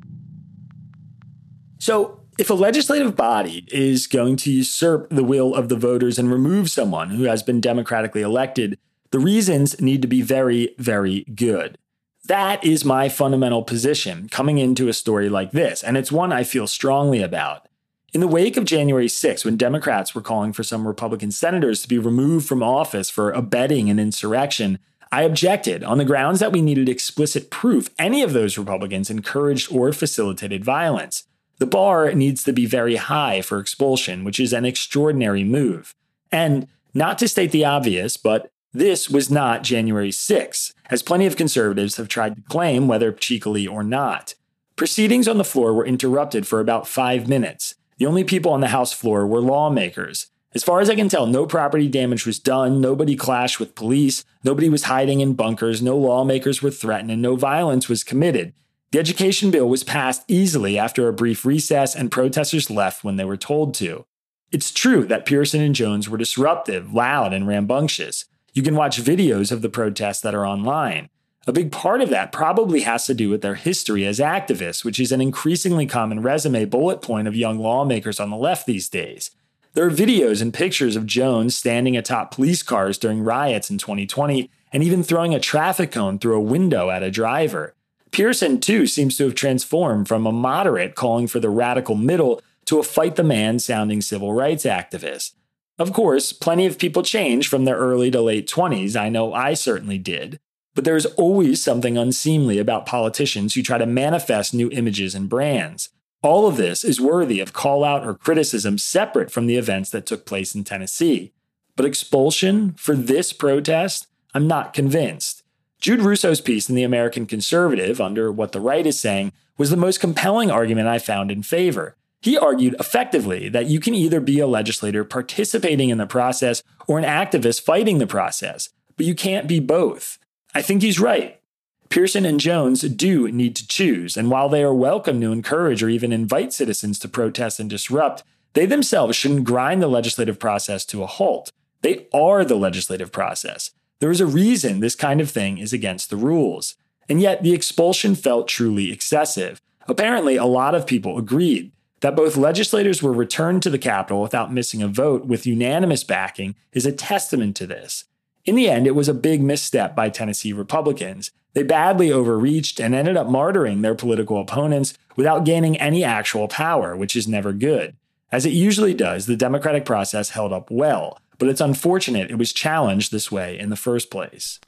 So, 1.77 2.23
if 2.41 2.49
a 2.49 2.55
legislative 2.55 3.15
body 3.15 3.67
is 3.71 4.07
going 4.07 4.35
to 4.35 4.51
usurp 4.51 5.07
the 5.11 5.23
will 5.23 5.55
of 5.55 5.69
the 5.69 5.77
voters 5.77 6.19
and 6.19 6.33
remove 6.33 6.71
someone 6.71 7.11
who 7.11 7.25
has 7.25 7.43
been 7.43 7.61
democratically 7.61 8.23
elected, 8.23 8.79
the 9.11 9.19
reasons 9.19 9.79
need 9.79 10.01
to 10.01 10.09
be 10.09 10.23
very, 10.23 10.75
very 10.79 11.25
good. 11.35 11.77
That 12.25 12.65
is 12.65 12.83
my 12.83 13.11
fundamental 13.11 13.63
position 13.63 14.27
coming 14.31 14.57
into 14.57 14.89
a 14.89 14.95
story 14.95 15.29
like 15.29 15.53
this, 15.53 15.83
and 15.83 15.99
it's 15.99 16.11
one 16.11 16.33
I 16.33 16.43
feel 16.45 16.67
strongly 16.67 17.23
about. 17.23 17.69
In 18.15 18.23
the 18.23 18.27
wake 18.27 18.57
of 18.57 18.65
January 18.65 19.09
6, 19.09 19.45
when 19.45 19.59
Democrats 19.59 20.15
were 20.15 20.23
calling 20.23 20.55
for 20.55 20.63
some 20.63 20.89
Republican 20.89 21.33
senators 21.33 21.83
to 21.83 21.89
be 21.89 21.99
removed 21.99 22.49
from 22.49 22.63
office 22.63 23.11
for 23.11 23.33
abetting 23.33 23.91
an 23.91 23.99
insurrection, 23.99 24.79
I 25.13 25.25
objected 25.25 25.85
on 25.85 25.99
the 25.99 26.07
grounds 26.07 26.41
that 26.41 26.53
we 26.53 26.63
needed 26.63 26.89
explicit 26.89 27.51
proof 27.51 27.91
any 27.99 28.23
of 28.23 28.33
those 28.33 28.57
Republicans 28.57 29.11
encouraged 29.11 29.71
or 29.71 29.93
facilitated 29.93 30.65
violence. 30.65 31.25
The 31.61 31.67
bar 31.67 32.11
needs 32.15 32.43
to 32.45 32.55
be 32.55 32.65
very 32.65 32.97
high 32.97 33.43
for 33.43 33.59
expulsion, 33.59 34.25
which 34.25 34.41
is 34.41 34.55
an 34.55 34.65
extraordinary 34.65 35.45
move. 35.45 35.95
And 36.33 36.67
not 36.95 37.19
to 37.19 37.29
state 37.29 37.53
the 37.53 37.67
obvious, 37.67 38.17
but 38.17 38.51
this 38.73 39.11
was 39.11 39.31
not 39.31 39.63
January 39.63 40.11
6, 40.11 40.73
as 40.89 41.03
plenty 41.03 41.27
of 41.27 41.37
conservatives 41.37 41.99
have 41.99 42.09
tried 42.09 42.37
to 42.37 42.43
claim, 42.49 42.89
whether 42.89 43.13
cheekily 43.13 43.67
or 43.67 43.83
not. 43.83 44.35
Proceedings 44.75 45.29
on 45.29 45.37
the 45.37 45.45
floor 45.45 45.75
were 45.75 45.85
interrupted 45.85 46.47
for 46.47 46.61
about 46.61 46.89
five 46.89 47.29
minutes. 47.29 47.75
The 47.99 48.07
only 48.07 48.25
people 48.25 48.53
on 48.53 48.61
the 48.61 48.69
House 48.69 48.95
floor 48.95 49.27
were 49.27 49.43
lawmakers. 49.43 50.29
As 50.55 50.65
far 50.65 50.81
as 50.81 50.89
I 50.89 50.95
can 50.95 51.11
tell, 51.11 51.27
no 51.27 51.45
property 51.45 51.89
damage 51.89 52.25
was 52.25 52.39
done, 52.39 52.81
nobody 52.81 53.17
clashed 53.17 53.61
with 53.61 53.75
police, 53.75 54.25
nobody 54.43 54.71
was 54.71 54.85
hiding 54.85 55.21
in 55.21 55.35
bunkers, 55.35 55.83
no 55.83 55.99
lawmakers 55.99 56.63
were 56.63 56.71
threatened, 56.71 57.11
and 57.11 57.21
no 57.21 57.37
violence 57.37 57.87
was 57.87 58.03
committed. 58.03 58.55
The 58.93 58.99
education 58.99 59.53
bill 59.53 59.69
was 59.69 59.85
passed 59.85 60.25
easily 60.27 60.77
after 60.77 61.07
a 61.07 61.13
brief 61.13 61.45
recess, 61.45 61.95
and 61.95 62.11
protesters 62.11 62.71
left 62.71 63.05
when 63.05 63.17
they 63.17 63.25
were 63.25 63.37
told 63.37 63.73
to. 63.75 64.05
It's 64.51 64.73
true 64.73 65.05
that 65.05 65.27
Pearson 65.27 65.61
and 65.61 65.77
Jones 65.77 66.09
were 66.09 66.19
disruptive, 66.19 66.93
loud, 66.93 67.33
and 67.33 67.47
rambunctious. 67.47 68.25
You 68.53 68.65
can 68.65 68.75
watch 68.75 69.01
videos 69.01 69.53
of 69.53 69.63
the 69.63 69.69
protests 69.69 70.21
that 70.23 70.35
are 70.35 70.45
online. 70.45 71.09
A 71.47 71.53
big 71.53 71.71
part 71.71 72.01
of 72.01 72.11
that 72.11 72.33
probably 72.33 72.81
has 72.81 73.07
to 73.07 73.15
do 73.15 73.31
with 73.31 73.43
their 73.43 73.55
history 73.55 74.05
as 74.05 74.19
activists, 74.19 74.85
which 74.85 74.99
is 74.99 75.13
an 75.13 75.21
increasingly 75.21 75.87
common 75.87 76.21
resume 76.21 76.65
bullet 76.65 77.01
point 77.01 77.29
of 77.29 77.37
young 77.37 77.61
lawmakers 77.61 78.19
on 78.19 78.31
the 78.31 78.37
left 78.37 78.67
these 78.67 78.89
days. 78.89 79.31
There 79.75 79.87
are 79.87 79.91
videos 79.91 80.43
and 80.43 80.53
pictures 80.53 80.97
of 80.97 81.07
Jones 81.07 81.57
standing 81.57 81.97
atop 81.97 82.35
police 82.35 82.65
cars 82.65 82.99
during 82.99 83.23
riots 83.23 83.71
in 83.71 83.79
2020 83.79 84.51
and 84.73 84.83
even 84.83 85.05
throwing 85.05 85.33
a 85.33 85.41
traffic 85.41 85.93
cone 85.93 86.19
through 86.19 86.37
a 86.37 86.41
window 86.41 86.91
at 86.91 87.05
a 87.05 87.11
driver. 87.11 87.75
Pearson, 88.21 88.61
too, 88.61 88.87
seems 88.87 89.17
to 89.17 89.25
have 89.25 89.35
transformed 89.35 90.07
from 90.07 90.27
a 90.27 90.31
moderate 90.31 90.95
calling 90.95 91.27
for 91.27 91.41
the 91.41 91.49
radical 91.49 91.95
middle 91.95 92.43
to 92.67 92.79
a 92.79 92.83
fight 92.83 93.17
the 93.17 93.25
man 93.25 93.59
sounding 93.59 94.03
civil 94.03 94.35
rights 94.35 94.65
activist. 94.65 95.33
Of 95.79 95.95
course, 95.95 96.31
plenty 96.35 96.67
of 96.67 96.79
people 96.79 97.03
change 97.03 97.49
from 97.49 97.65
their 97.65 97.79
early 97.79 98.11
to 98.11 98.21
late 98.21 98.47
20s. 98.47 98.95
I 98.95 99.09
know 99.09 99.33
I 99.33 99.55
certainly 99.55 99.97
did. 99.97 100.39
But 100.75 100.85
there's 100.85 101.07
always 101.07 101.65
something 101.65 101.97
unseemly 101.97 102.59
about 102.59 102.85
politicians 102.85 103.55
who 103.55 103.63
try 103.63 103.79
to 103.79 103.87
manifest 103.87 104.53
new 104.53 104.69
images 104.71 105.15
and 105.15 105.27
brands. 105.27 105.89
All 106.23 106.47
of 106.47 106.59
this 106.59 106.85
is 106.85 107.01
worthy 107.01 107.41
of 107.41 107.55
call 107.55 107.83
out 107.85 108.07
or 108.07 108.13
criticism 108.13 108.77
separate 108.77 109.31
from 109.31 109.47
the 109.47 109.57
events 109.57 109.89
that 109.93 110.05
took 110.05 110.27
place 110.27 110.55
in 110.55 110.65
Tennessee. 110.65 111.33
But 111.75 111.87
expulsion 111.87 112.75
for 112.75 112.95
this 112.95 113.33
protest? 113.33 114.09
I'm 114.35 114.47
not 114.47 114.75
convinced. 114.75 115.40
Jude 115.81 116.03
Russo's 116.03 116.43
piece 116.43 116.69
in 116.69 116.75
The 116.75 116.83
American 116.83 117.25
Conservative, 117.25 118.03
under 118.03 118.31
what 118.31 118.53
the 118.53 118.61
right 118.61 118.87
is 118.87 119.01
saying, 119.01 119.33
was 119.57 119.71
the 119.71 119.79
most 119.79 119.99
compelling 119.99 120.51
argument 120.51 120.89
I 120.89 120.99
found 120.99 121.31
in 121.31 121.43
favor. 121.43 121.97
He 122.21 122.37
argued 122.37 122.77
effectively 122.79 123.49
that 123.49 123.67
you 123.67 123.81
can 123.81 123.95
either 123.95 124.21
be 124.21 124.41
a 124.41 124.47
legislator 124.47 125.05
participating 125.05 125.89
in 125.89 125.97
the 125.97 126.07
process 126.07 126.63
or 126.87 126.99
an 126.99 127.07
activist 127.07 127.63
fighting 127.63 127.97
the 127.97 128.07
process, 128.07 128.69
but 128.99 129.07
you 129.07 129.15
can't 129.15 129.49
be 129.49 129.59
both. 129.59 130.19
I 130.55 130.61
think 130.61 130.83
he's 130.83 131.01
right. 131.01 131.41
Pearson 131.89 132.27
and 132.27 132.39
Jones 132.39 132.83
do 132.83 133.33
need 133.33 133.57
to 133.57 133.67
choose, 133.67 134.19
and 134.19 134.31
while 134.31 134.51
they 134.51 134.63
are 134.63 134.75
welcome 134.75 135.19
to 135.23 135.33
encourage 135.33 135.83
or 135.83 135.89
even 135.89 136.13
invite 136.13 136.53
citizens 136.53 136.99
to 136.99 137.09
protest 137.09 137.59
and 137.59 137.71
disrupt, 137.71 138.23
they 138.53 138.67
themselves 138.67 139.17
shouldn't 139.17 139.45
grind 139.45 139.81
the 139.81 139.89
legislative 139.89 140.39
process 140.39 140.85
to 140.85 141.03
a 141.03 141.07
halt. 141.07 141.51
They 141.81 142.07
are 142.13 142.45
the 142.45 142.57
legislative 142.57 143.13
process. 143.13 143.71
There 144.01 144.11
is 144.11 144.21
a 144.21 144.27
reason 144.27 144.81
this 144.81 144.95
kind 144.95 145.21
of 145.21 145.31
thing 145.31 145.59
is 145.59 145.73
against 145.73 146.11
the 146.11 146.17
rules. 146.17 146.75
And 147.09 147.21
yet, 147.21 147.43
the 147.43 147.53
expulsion 147.53 148.15
felt 148.15 148.49
truly 148.49 148.91
excessive. 148.91 149.61
Apparently, 149.87 150.37
a 150.37 150.45
lot 150.45 150.75
of 150.75 150.87
people 150.87 151.19
agreed. 151.19 151.73
That 152.01 152.17
both 152.17 152.39
legislators 152.39 153.03
were 153.03 153.13
returned 153.13 153.63
to 153.63 153.71
the 153.71 153.79
Capitol 153.79 154.23
without 154.23 154.53
missing 154.53 154.83
a 154.83 154.89
vote 154.89 155.27
with 155.27 155.47
unanimous 155.47 156.03
backing 156.03 156.55
is 156.73 156.87
a 156.87 156.93
testament 156.93 157.57
to 157.57 157.67
this. 157.67 158.05
In 158.47 158.55
the 158.55 158.71
end, 158.71 158.87
it 158.87 158.95
was 158.95 159.09
a 159.09 159.15
big 159.15 159.43
misstep 159.43 159.95
by 159.95 160.09
Tennessee 160.09 160.55
Republicans. 160.55 161.31
They 161.53 161.63
badly 161.63 162.11
overreached 162.11 162.81
and 162.81 162.95
ended 162.95 163.19
up 163.19 163.27
martyring 163.27 163.83
their 163.83 163.95
political 163.95 164.41
opponents 164.41 164.95
without 165.15 165.45
gaining 165.45 165.77
any 165.77 166.03
actual 166.03 166.49
power, 166.49 166.97
which 166.97 167.15
is 167.15 167.29
never 167.29 167.53
good. 167.53 167.97
As 168.33 168.47
it 168.47 168.53
usually 168.53 168.95
does, 168.95 169.27
the 169.27 169.37
democratic 169.37 169.85
process 169.85 170.31
held 170.31 170.55
up 170.55 170.71
well, 170.71 171.19
but 171.41 171.49
it's 171.49 171.61
unfortunate 171.61 172.31
it 172.31 172.39
was 172.39 172.53
challenged 172.53 173.11
this 173.11 173.33
way 173.33 173.59
in 173.59 173.71
the 173.71 173.77
first 173.77 174.11
place. 174.11 174.61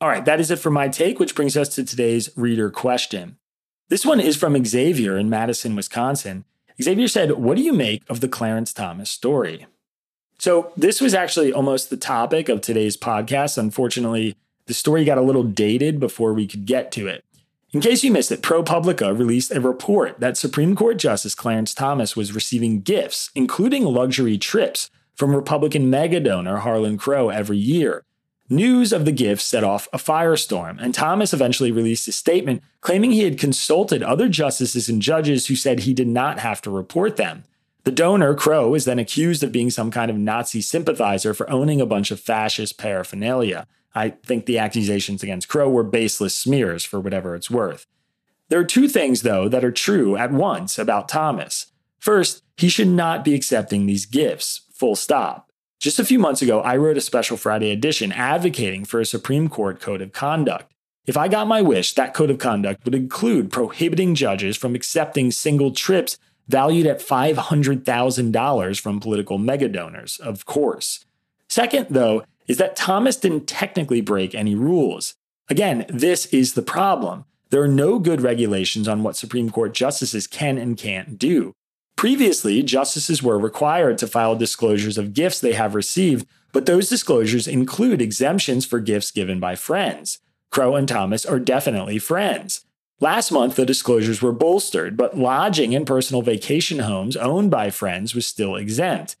All 0.00 0.08
right, 0.08 0.24
that 0.24 0.40
is 0.40 0.50
it 0.50 0.60
for 0.60 0.70
my 0.70 0.88
take, 0.88 1.18
which 1.18 1.34
brings 1.34 1.58
us 1.58 1.68
to 1.74 1.84
today's 1.84 2.30
reader 2.36 2.70
question. 2.70 3.36
This 3.90 4.06
one 4.06 4.20
is 4.20 4.36
from 4.36 4.64
Xavier 4.64 5.18
in 5.18 5.28
Madison, 5.28 5.76
Wisconsin. 5.76 6.44
Xavier 6.80 7.08
said, 7.08 7.32
What 7.32 7.56
do 7.56 7.62
you 7.62 7.74
make 7.74 8.02
of 8.08 8.20
the 8.20 8.28
Clarence 8.28 8.72
Thomas 8.72 9.10
story? 9.10 9.66
So, 10.38 10.72
this 10.74 11.02
was 11.02 11.12
actually 11.12 11.52
almost 11.52 11.90
the 11.90 11.98
topic 11.98 12.48
of 12.48 12.62
today's 12.62 12.96
podcast. 12.96 13.58
Unfortunately, 13.58 14.36
the 14.66 14.72
story 14.72 15.04
got 15.04 15.18
a 15.18 15.22
little 15.22 15.42
dated 15.42 16.00
before 16.00 16.32
we 16.32 16.46
could 16.46 16.64
get 16.64 16.92
to 16.92 17.06
it. 17.08 17.24
In 17.72 17.80
case 17.80 18.02
you 18.02 18.10
missed 18.10 18.32
it, 18.32 18.42
ProPublica 18.42 19.16
released 19.16 19.52
a 19.52 19.60
report 19.60 20.18
that 20.18 20.36
Supreme 20.36 20.74
Court 20.74 20.96
Justice 20.96 21.36
Clarence 21.36 21.72
Thomas 21.72 22.16
was 22.16 22.34
receiving 22.34 22.80
gifts, 22.80 23.30
including 23.36 23.84
luxury 23.84 24.38
trips, 24.38 24.90
from 25.14 25.36
Republican 25.36 25.88
mega 25.88 26.18
donor 26.18 26.58
Harlan 26.58 26.98
Crow 26.98 27.28
every 27.28 27.58
year. 27.58 28.04
News 28.48 28.92
of 28.92 29.04
the 29.04 29.12
gifts 29.12 29.44
set 29.44 29.62
off 29.62 29.86
a 29.92 29.98
firestorm, 29.98 30.82
and 30.82 30.92
Thomas 30.92 31.32
eventually 31.32 31.70
released 31.70 32.08
a 32.08 32.12
statement 32.12 32.60
claiming 32.80 33.12
he 33.12 33.22
had 33.22 33.38
consulted 33.38 34.02
other 34.02 34.28
justices 34.28 34.88
and 34.88 35.00
judges 35.00 35.46
who 35.46 35.54
said 35.54 35.80
he 35.80 35.94
did 35.94 36.08
not 36.08 36.40
have 36.40 36.60
to 36.62 36.70
report 36.70 37.16
them. 37.16 37.44
The 37.84 37.92
donor, 37.92 38.34
Crow, 38.34 38.74
is 38.74 38.84
then 38.84 38.98
accused 38.98 39.44
of 39.44 39.52
being 39.52 39.70
some 39.70 39.92
kind 39.92 40.10
of 40.10 40.18
Nazi 40.18 40.60
sympathizer 40.60 41.34
for 41.34 41.48
owning 41.48 41.80
a 41.80 41.86
bunch 41.86 42.10
of 42.10 42.18
fascist 42.18 42.76
paraphernalia. 42.76 43.68
I 43.94 44.10
think 44.10 44.46
the 44.46 44.58
accusations 44.58 45.22
against 45.22 45.48
Crow 45.48 45.68
were 45.68 45.82
baseless 45.82 46.36
smears 46.36 46.84
for 46.84 47.00
whatever 47.00 47.34
it's 47.34 47.50
worth. 47.50 47.86
There 48.48 48.60
are 48.60 48.64
two 48.64 48.88
things, 48.88 49.22
though, 49.22 49.48
that 49.48 49.64
are 49.64 49.72
true 49.72 50.16
at 50.16 50.32
once 50.32 50.78
about 50.78 51.08
Thomas. 51.08 51.66
First, 51.98 52.42
he 52.56 52.68
should 52.68 52.88
not 52.88 53.24
be 53.24 53.34
accepting 53.34 53.86
these 53.86 54.06
gifts, 54.06 54.62
full 54.72 54.96
stop. 54.96 55.50
Just 55.78 55.98
a 55.98 56.04
few 56.04 56.18
months 56.18 56.42
ago, 56.42 56.60
I 56.60 56.76
wrote 56.76 56.96
a 56.96 57.00
special 57.00 57.36
Friday 57.36 57.70
edition 57.70 58.12
advocating 58.12 58.84
for 58.84 59.00
a 59.00 59.06
Supreme 59.06 59.48
Court 59.48 59.80
code 59.80 60.02
of 60.02 60.12
conduct. 60.12 60.72
If 61.06 61.16
I 61.16 61.28
got 61.28 61.46
my 61.46 61.62
wish, 61.62 61.94
that 61.94 62.12
code 62.12 62.30
of 62.30 62.38
conduct 62.38 62.84
would 62.84 62.94
include 62.94 63.50
prohibiting 63.50 64.14
judges 64.14 64.56
from 64.56 64.74
accepting 64.74 65.30
single 65.30 65.72
trips 65.72 66.18
valued 66.48 66.86
at 66.86 67.00
$500,000 67.00 68.80
from 68.80 69.00
political 69.00 69.38
megadonors, 69.38 70.20
of 70.20 70.44
course. 70.44 71.04
Second, 71.48 71.86
though, 71.90 72.24
is 72.50 72.56
that 72.56 72.74
Thomas 72.74 73.14
didn't 73.14 73.46
technically 73.46 74.00
break 74.00 74.34
any 74.34 74.56
rules. 74.56 75.14
Again, 75.48 75.86
this 75.88 76.26
is 76.26 76.54
the 76.54 76.62
problem. 76.62 77.24
There 77.50 77.62
are 77.62 77.68
no 77.68 78.00
good 78.00 78.22
regulations 78.22 78.88
on 78.88 79.04
what 79.04 79.14
Supreme 79.14 79.50
Court 79.50 79.72
justices 79.72 80.26
can 80.26 80.58
and 80.58 80.76
can't 80.76 81.16
do. 81.16 81.54
Previously, 81.94 82.64
justices 82.64 83.22
were 83.22 83.38
required 83.38 83.98
to 83.98 84.08
file 84.08 84.34
disclosures 84.34 84.98
of 84.98 85.14
gifts 85.14 85.38
they 85.38 85.52
have 85.52 85.76
received, 85.76 86.26
but 86.52 86.66
those 86.66 86.88
disclosures 86.88 87.46
include 87.46 88.02
exemptions 88.02 88.66
for 88.66 88.80
gifts 88.80 89.12
given 89.12 89.38
by 89.38 89.54
friends. 89.54 90.18
Crow 90.50 90.74
and 90.74 90.88
Thomas 90.88 91.24
are 91.24 91.38
definitely 91.38 92.00
friends. 92.00 92.64
Last 92.98 93.30
month, 93.30 93.54
the 93.54 93.64
disclosures 93.64 94.20
were 94.20 94.32
bolstered, 94.32 94.96
but 94.96 95.16
lodging 95.16 95.72
in 95.72 95.84
personal 95.84 96.22
vacation 96.22 96.80
homes 96.80 97.16
owned 97.16 97.52
by 97.52 97.70
friends 97.70 98.12
was 98.12 98.26
still 98.26 98.56
exempt. 98.56 99.14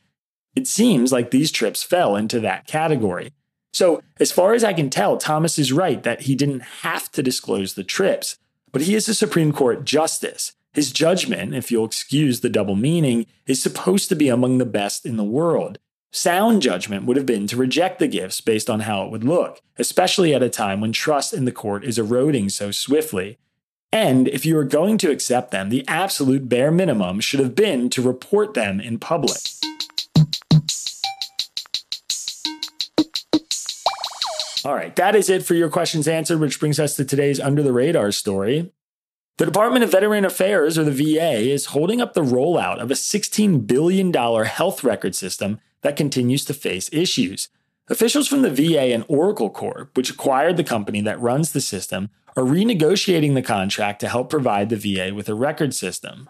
It 0.54 0.66
seems 0.66 1.12
like 1.12 1.30
these 1.30 1.52
trips 1.52 1.82
fell 1.82 2.16
into 2.16 2.40
that 2.40 2.66
category. 2.66 3.32
So, 3.72 4.02
as 4.18 4.32
far 4.32 4.52
as 4.52 4.64
I 4.64 4.72
can 4.72 4.90
tell, 4.90 5.16
Thomas 5.16 5.58
is 5.58 5.72
right 5.72 6.02
that 6.02 6.22
he 6.22 6.34
didn't 6.34 6.60
have 6.82 7.10
to 7.12 7.22
disclose 7.22 7.74
the 7.74 7.84
trips, 7.84 8.36
but 8.72 8.82
he 8.82 8.94
is 8.94 9.08
a 9.08 9.14
Supreme 9.14 9.52
Court 9.52 9.84
justice. 9.84 10.52
His 10.72 10.92
judgment, 10.92 11.54
if 11.54 11.70
you'll 11.70 11.84
excuse 11.84 12.40
the 12.40 12.48
double 12.48 12.76
meaning, 12.76 13.26
is 13.46 13.62
supposed 13.62 14.08
to 14.08 14.16
be 14.16 14.28
among 14.28 14.58
the 14.58 14.66
best 14.66 15.06
in 15.06 15.16
the 15.16 15.24
world. 15.24 15.78
Sound 16.12 16.62
judgment 16.62 17.06
would 17.06 17.16
have 17.16 17.26
been 17.26 17.46
to 17.46 17.56
reject 17.56 18.00
the 18.00 18.08
gifts 18.08 18.40
based 18.40 18.68
on 18.68 18.80
how 18.80 19.04
it 19.04 19.10
would 19.12 19.22
look, 19.22 19.60
especially 19.78 20.34
at 20.34 20.42
a 20.42 20.48
time 20.48 20.80
when 20.80 20.92
trust 20.92 21.32
in 21.32 21.44
the 21.44 21.52
court 21.52 21.84
is 21.84 21.98
eroding 21.98 22.48
so 22.48 22.72
swiftly. 22.72 23.38
And 23.92 24.26
if 24.28 24.44
you 24.44 24.56
are 24.58 24.64
going 24.64 24.98
to 24.98 25.10
accept 25.10 25.50
them, 25.50 25.68
the 25.68 25.86
absolute 25.86 26.48
bare 26.48 26.70
minimum 26.70 27.20
should 27.20 27.40
have 27.40 27.54
been 27.54 27.90
to 27.90 28.02
report 28.02 28.54
them 28.54 28.80
in 28.80 28.98
public. 28.98 29.38
All 34.64 34.74
right, 34.74 34.94
that 34.96 35.16
is 35.16 35.30
it 35.30 35.44
for 35.44 35.54
your 35.54 35.70
questions 35.70 36.06
answered, 36.06 36.38
which 36.38 36.60
brings 36.60 36.78
us 36.78 36.94
to 36.96 37.04
today's 37.04 37.40
under 37.40 37.62
the 37.62 37.72
radar 37.72 38.12
story. 38.12 38.72
The 39.38 39.46
Department 39.46 39.84
of 39.84 39.90
Veteran 39.90 40.26
Affairs, 40.26 40.76
or 40.76 40.84
the 40.84 40.90
VA, 40.90 41.50
is 41.50 41.66
holding 41.66 42.00
up 42.00 42.12
the 42.12 42.22
rollout 42.22 42.78
of 42.78 42.90
a 42.90 42.94
$16 42.94 43.66
billion 43.66 44.12
health 44.12 44.84
record 44.84 45.14
system 45.14 45.60
that 45.80 45.96
continues 45.96 46.44
to 46.44 46.52
face 46.52 46.90
issues. 46.92 47.48
Officials 47.88 48.28
from 48.28 48.42
the 48.42 48.50
VA 48.50 48.92
and 48.92 49.04
Oracle 49.08 49.48
Corp, 49.48 49.96
which 49.96 50.10
acquired 50.10 50.58
the 50.58 50.64
company 50.64 51.00
that 51.00 51.20
runs 51.20 51.52
the 51.52 51.60
system, 51.62 52.10
are 52.36 52.44
renegotiating 52.44 53.34
the 53.34 53.42
contract 53.42 54.00
to 54.00 54.08
help 54.08 54.28
provide 54.28 54.68
the 54.68 54.76
VA 54.76 55.14
with 55.14 55.28
a 55.28 55.34
record 55.34 55.74
system. 55.74 56.28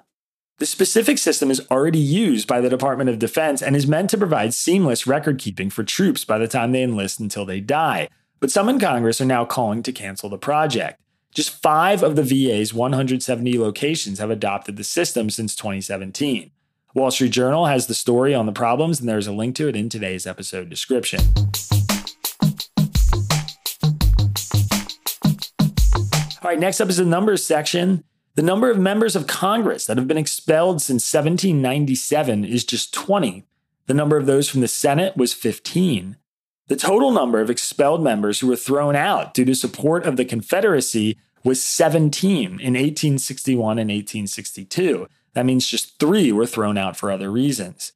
The 0.58 0.66
specific 0.66 1.18
system 1.18 1.50
is 1.50 1.66
already 1.70 1.98
used 1.98 2.46
by 2.46 2.60
the 2.60 2.68
Department 2.68 3.10
of 3.10 3.18
Defense 3.18 3.62
and 3.62 3.74
is 3.74 3.86
meant 3.86 4.10
to 4.10 4.18
provide 4.18 4.54
seamless 4.54 5.06
record 5.06 5.38
keeping 5.38 5.68
for 5.68 5.82
troops 5.82 6.24
by 6.24 6.38
the 6.38 6.46
time 6.46 6.72
they 6.72 6.82
enlist 6.82 7.18
until 7.18 7.44
they 7.44 7.60
die. 7.60 8.08
But 8.40 8.50
some 8.50 8.70
in 8.70 8.80
Congress 8.80 9.20
are 9.20 9.26
now 9.26 9.44
calling 9.44 9.82
to 9.82 9.92
cancel 9.92 10.30
the 10.30 10.38
project. 10.38 10.98
Just 11.34 11.62
five 11.62 12.02
of 12.02 12.16
the 12.16 12.22
VA's 12.22 12.72
170 12.72 13.58
locations 13.58 14.18
have 14.18 14.30
adopted 14.30 14.76
the 14.76 14.82
system 14.82 15.28
since 15.28 15.54
2017. 15.54 16.50
Wall 16.94 17.10
Street 17.10 17.32
Journal 17.32 17.66
has 17.66 17.86
the 17.86 17.94
story 17.94 18.34
on 18.34 18.46
the 18.46 18.52
problems, 18.52 18.98
and 18.98 19.08
there's 19.08 19.26
a 19.26 19.32
link 19.32 19.54
to 19.56 19.68
it 19.68 19.76
in 19.76 19.90
today's 19.90 20.26
episode 20.26 20.70
description. 20.70 21.20
All 26.42 26.50
right, 26.50 26.58
next 26.58 26.80
up 26.80 26.88
is 26.88 26.96
the 26.96 27.04
numbers 27.04 27.44
section. 27.44 28.02
The 28.36 28.42
number 28.42 28.70
of 28.70 28.78
members 28.78 29.14
of 29.14 29.26
Congress 29.26 29.84
that 29.84 29.98
have 29.98 30.08
been 30.08 30.16
expelled 30.16 30.80
since 30.80 31.12
1797 31.12 32.46
is 32.46 32.64
just 32.64 32.94
20. 32.94 33.44
The 33.86 33.94
number 33.94 34.16
of 34.16 34.24
those 34.24 34.48
from 34.48 34.62
the 34.62 34.68
Senate 34.68 35.16
was 35.16 35.34
15. 35.34 36.16
The 36.70 36.76
total 36.76 37.10
number 37.10 37.40
of 37.40 37.50
expelled 37.50 38.00
members 38.00 38.38
who 38.38 38.46
were 38.46 38.54
thrown 38.54 38.94
out 38.94 39.34
due 39.34 39.44
to 39.44 39.56
support 39.56 40.06
of 40.06 40.16
the 40.16 40.24
Confederacy 40.24 41.18
was 41.42 41.60
17 41.60 42.44
in 42.44 42.52
1861 42.52 43.80
and 43.80 43.90
1862. 43.90 45.08
That 45.32 45.46
means 45.46 45.66
just 45.66 45.98
three 45.98 46.30
were 46.30 46.46
thrown 46.46 46.78
out 46.78 46.96
for 46.96 47.10
other 47.10 47.28
reasons. 47.28 47.90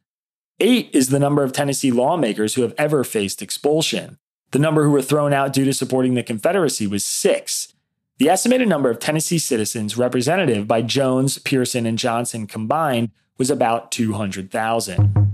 Eight 0.58 0.90
is 0.92 1.10
the 1.10 1.20
number 1.20 1.44
of 1.44 1.52
Tennessee 1.52 1.92
lawmakers 1.92 2.54
who 2.54 2.62
have 2.62 2.74
ever 2.76 3.04
faced 3.04 3.42
expulsion. 3.42 4.18
The 4.50 4.58
number 4.58 4.82
who 4.82 4.90
were 4.90 5.02
thrown 5.02 5.32
out 5.32 5.52
due 5.52 5.64
to 5.66 5.72
supporting 5.72 6.14
the 6.14 6.24
Confederacy 6.24 6.88
was 6.88 7.06
six. 7.06 7.72
The 8.18 8.28
estimated 8.28 8.66
number 8.66 8.90
of 8.90 8.98
Tennessee 8.98 9.38
citizens 9.38 9.96
representative 9.96 10.66
by 10.66 10.82
Jones, 10.82 11.38
Pearson, 11.38 11.86
and 11.86 11.96
Johnson 11.96 12.48
combined 12.48 13.12
was 13.38 13.50
about 13.50 13.92
200,000. 13.92 15.33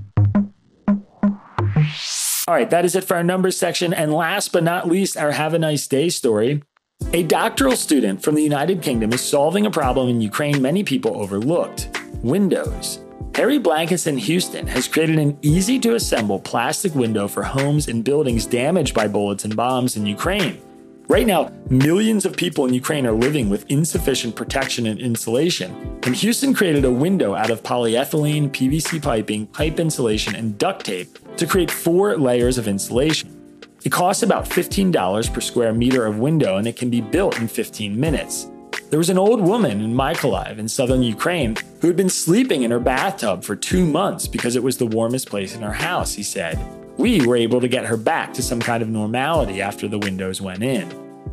All 2.50 2.56
right, 2.56 2.70
that 2.70 2.84
is 2.84 2.96
it 2.96 3.04
for 3.04 3.16
our 3.16 3.22
numbers 3.22 3.56
section. 3.56 3.94
And 3.94 4.12
last 4.12 4.50
but 4.50 4.64
not 4.64 4.88
least, 4.88 5.16
our 5.16 5.30
Have 5.30 5.54
a 5.54 5.58
Nice 5.60 5.86
Day 5.86 6.08
story. 6.08 6.64
A 7.12 7.22
doctoral 7.22 7.76
student 7.76 8.24
from 8.24 8.34
the 8.34 8.42
United 8.42 8.82
Kingdom 8.82 9.12
is 9.12 9.20
solving 9.20 9.66
a 9.66 9.70
problem 9.70 10.08
in 10.08 10.20
Ukraine 10.20 10.60
many 10.60 10.82
people 10.82 11.16
overlooked 11.16 11.96
windows. 12.24 12.98
Harry 13.36 13.60
Blakiston 13.60 14.18
Houston 14.18 14.66
has 14.66 14.88
created 14.88 15.20
an 15.20 15.38
easy 15.42 15.78
to 15.78 15.94
assemble 15.94 16.40
plastic 16.40 16.92
window 16.96 17.28
for 17.28 17.44
homes 17.44 17.86
and 17.86 18.02
buildings 18.02 18.46
damaged 18.46 18.96
by 18.96 19.06
bullets 19.06 19.44
and 19.44 19.54
bombs 19.54 19.96
in 19.96 20.04
Ukraine. 20.04 20.60
Right 21.06 21.28
now, 21.28 21.52
millions 21.68 22.24
of 22.24 22.36
people 22.36 22.66
in 22.66 22.74
Ukraine 22.74 23.06
are 23.06 23.12
living 23.12 23.48
with 23.48 23.70
insufficient 23.70 24.34
protection 24.34 24.88
and 24.88 24.98
insulation, 24.98 26.00
and 26.02 26.16
Houston 26.16 26.52
created 26.52 26.84
a 26.84 26.90
window 26.90 27.36
out 27.36 27.50
of 27.50 27.62
polyethylene, 27.62 28.50
PVC 28.50 29.00
piping, 29.00 29.46
pipe 29.46 29.78
insulation, 29.78 30.34
and 30.34 30.58
duct 30.58 30.84
tape 30.84 31.16
to 31.40 31.46
create 31.46 31.70
four 31.70 32.16
layers 32.16 32.56
of 32.56 32.68
insulation. 32.68 33.36
It 33.82 33.90
costs 33.90 34.22
about 34.22 34.44
$15 34.44 35.32
per 35.32 35.40
square 35.40 35.74
meter 35.74 36.06
of 36.06 36.18
window 36.18 36.56
and 36.56 36.66
it 36.66 36.76
can 36.76 36.90
be 36.90 37.00
built 37.00 37.38
in 37.38 37.48
15 37.48 37.98
minutes. 37.98 38.48
There 38.90 38.98
was 38.98 39.10
an 39.10 39.18
old 39.18 39.40
woman 39.40 39.80
in 39.80 39.94
Mykolaiv 39.94 40.58
in 40.58 40.68
southern 40.68 41.02
Ukraine 41.02 41.56
who 41.80 41.86
had 41.86 41.96
been 41.96 42.08
sleeping 42.08 42.62
in 42.62 42.70
her 42.70 42.78
bathtub 42.78 43.42
for 43.42 43.56
two 43.56 43.84
months 43.84 44.28
because 44.28 44.54
it 44.54 44.62
was 44.62 44.76
the 44.76 44.86
warmest 44.86 45.28
place 45.28 45.56
in 45.56 45.62
her 45.62 45.72
house, 45.72 46.14
he 46.14 46.22
said 46.22 46.58
we 47.00 47.26
were 47.26 47.36
able 47.36 47.62
to 47.62 47.68
get 47.68 47.86
her 47.86 47.96
back 47.96 48.34
to 48.34 48.42
some 48.42 48.60
kind 48.60 48.82
of 48.82 48.88
normality 48.90 49.62
after 49.62 49.88
the 49.88 49.98
windows 49.98 50.42
went 50.42 50.62
in. 50.62 50.86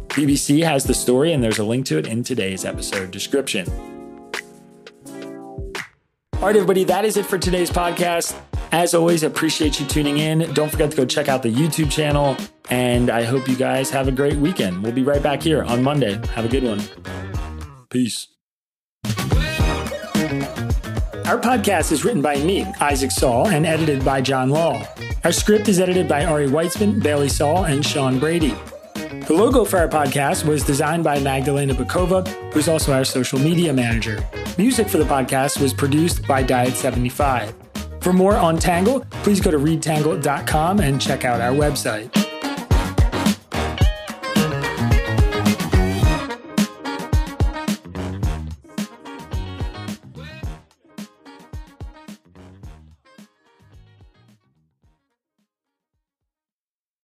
BBC 0.08 0.64
has 0.64 0.86
the 0.86 0.94
story, 0.94 1.34
and 1.34 1.44
there's 1.44 1.60
a 1.60 1.64
link 1.64 1.86
to 1.88 1.98
it 1.98 2.08
in 2.08 2.24
today's 2.24 2.64
episode 2.64 3.12
description. 3.12 3.97
All 6.38 6.44
right, 6.44 6.56
everybody, 6.56 6.84
that 6.84 7.04
is 7.04 7.18
it 7.18 7.26
for 7.26 7.40
today's 7.40 7.72
podcast. 7.72 8.40
As 8.72 8.94
always, 8.94 9.24
appreciate 9.24 9.80
you 9.80 9.88
tuning 9.88 10.20
in. 10.20 10.54
Don't 10.54 10.70
forget 10.70 10.92
to 10.92 10.98
go 10.98 11.04
check 11.04 11.30
out 11.30 11.42
the 11.42 11.52
YouTube 11.52 11.92
channel, 11.92 12.38
and 12.70 13.10
I 13.10 13.24
hope 13.24 13.48
you 13.48 13.56
guys 13.56 13.90
have 13.90 14.08
a 14.08 14.12
great 14.12 14.36
weekend. 14.36 14.84
We'll 14.84 14.92
be 14.92 15.02
right 15.02 15.22
back 15.24 15.42
here 15.42 15.64
on 15.64 15.82
Monday. 15.82 16.22
Have 16.36 16.46
a 16.46 16.48
good 16.48 16.64
one. 16.64 16.80
Peace. 17.90 18.28
Our 21.26 21.40
podcast 21.40 21.92
is 21.92 22.06
written 22.06 22.22
by 22.22 22.36
me, 22.36 22.66
Isaac 22.80 23.10
Saul, 23.10 23.48
and 23.48 23.66
edited 23.66 24.06
by 24.06 24.22
Jon 24.22 24.52
Lall. 24.52 24.88
Our 25.24 25.32
script 25.32 25.68
is 25.68 25.80
edited 25.80 26.08
by 26.08 26.24
Ari 26.24 26.50
Weitzman, 26.50 27.02
Bailey 27.02 27.30
Saul, 27.30 27.66
and 27.66 27.84
Sean 27.84 28.20
Brady. 28.20 28.54
The 28.94 29.34
logo 29.34 29.66
for 29.66 29.78
our 29.80 29.90
podcast 29.90 30.46
was 30.46 30.64
designed 30.64 31.04
by 31.04 31.20
Magdalena 31.20 31.74
Bokowa, 31.74 32.28
who's 32.54 32.70
also 32.70 32.94
our 32.94 33.06
social 33.06 33.40
media 33.40 33.74
manager. 33.74 34.24
Music 34.58 34.90
for 34.90 34.98
the 34.98 35.04
podcast 35.04 35.62
was 35.62 35.72
produced 35.72 36.28
by 36.28 36.44
Diet75. 36.44 37.54
For 38.02 38.12
more 38.12 38.36
on 38.36 38.58
Tangle, 38.58 39.02
please 39.22 39.40
go 39.40 39.52
to 39.52 39.60
readtangle.com 39.60 40.80
and 40.80 41.00
check 41.00 41.26
out 41.26 41.42
our 41.42 41.52
website. 41.52 42.27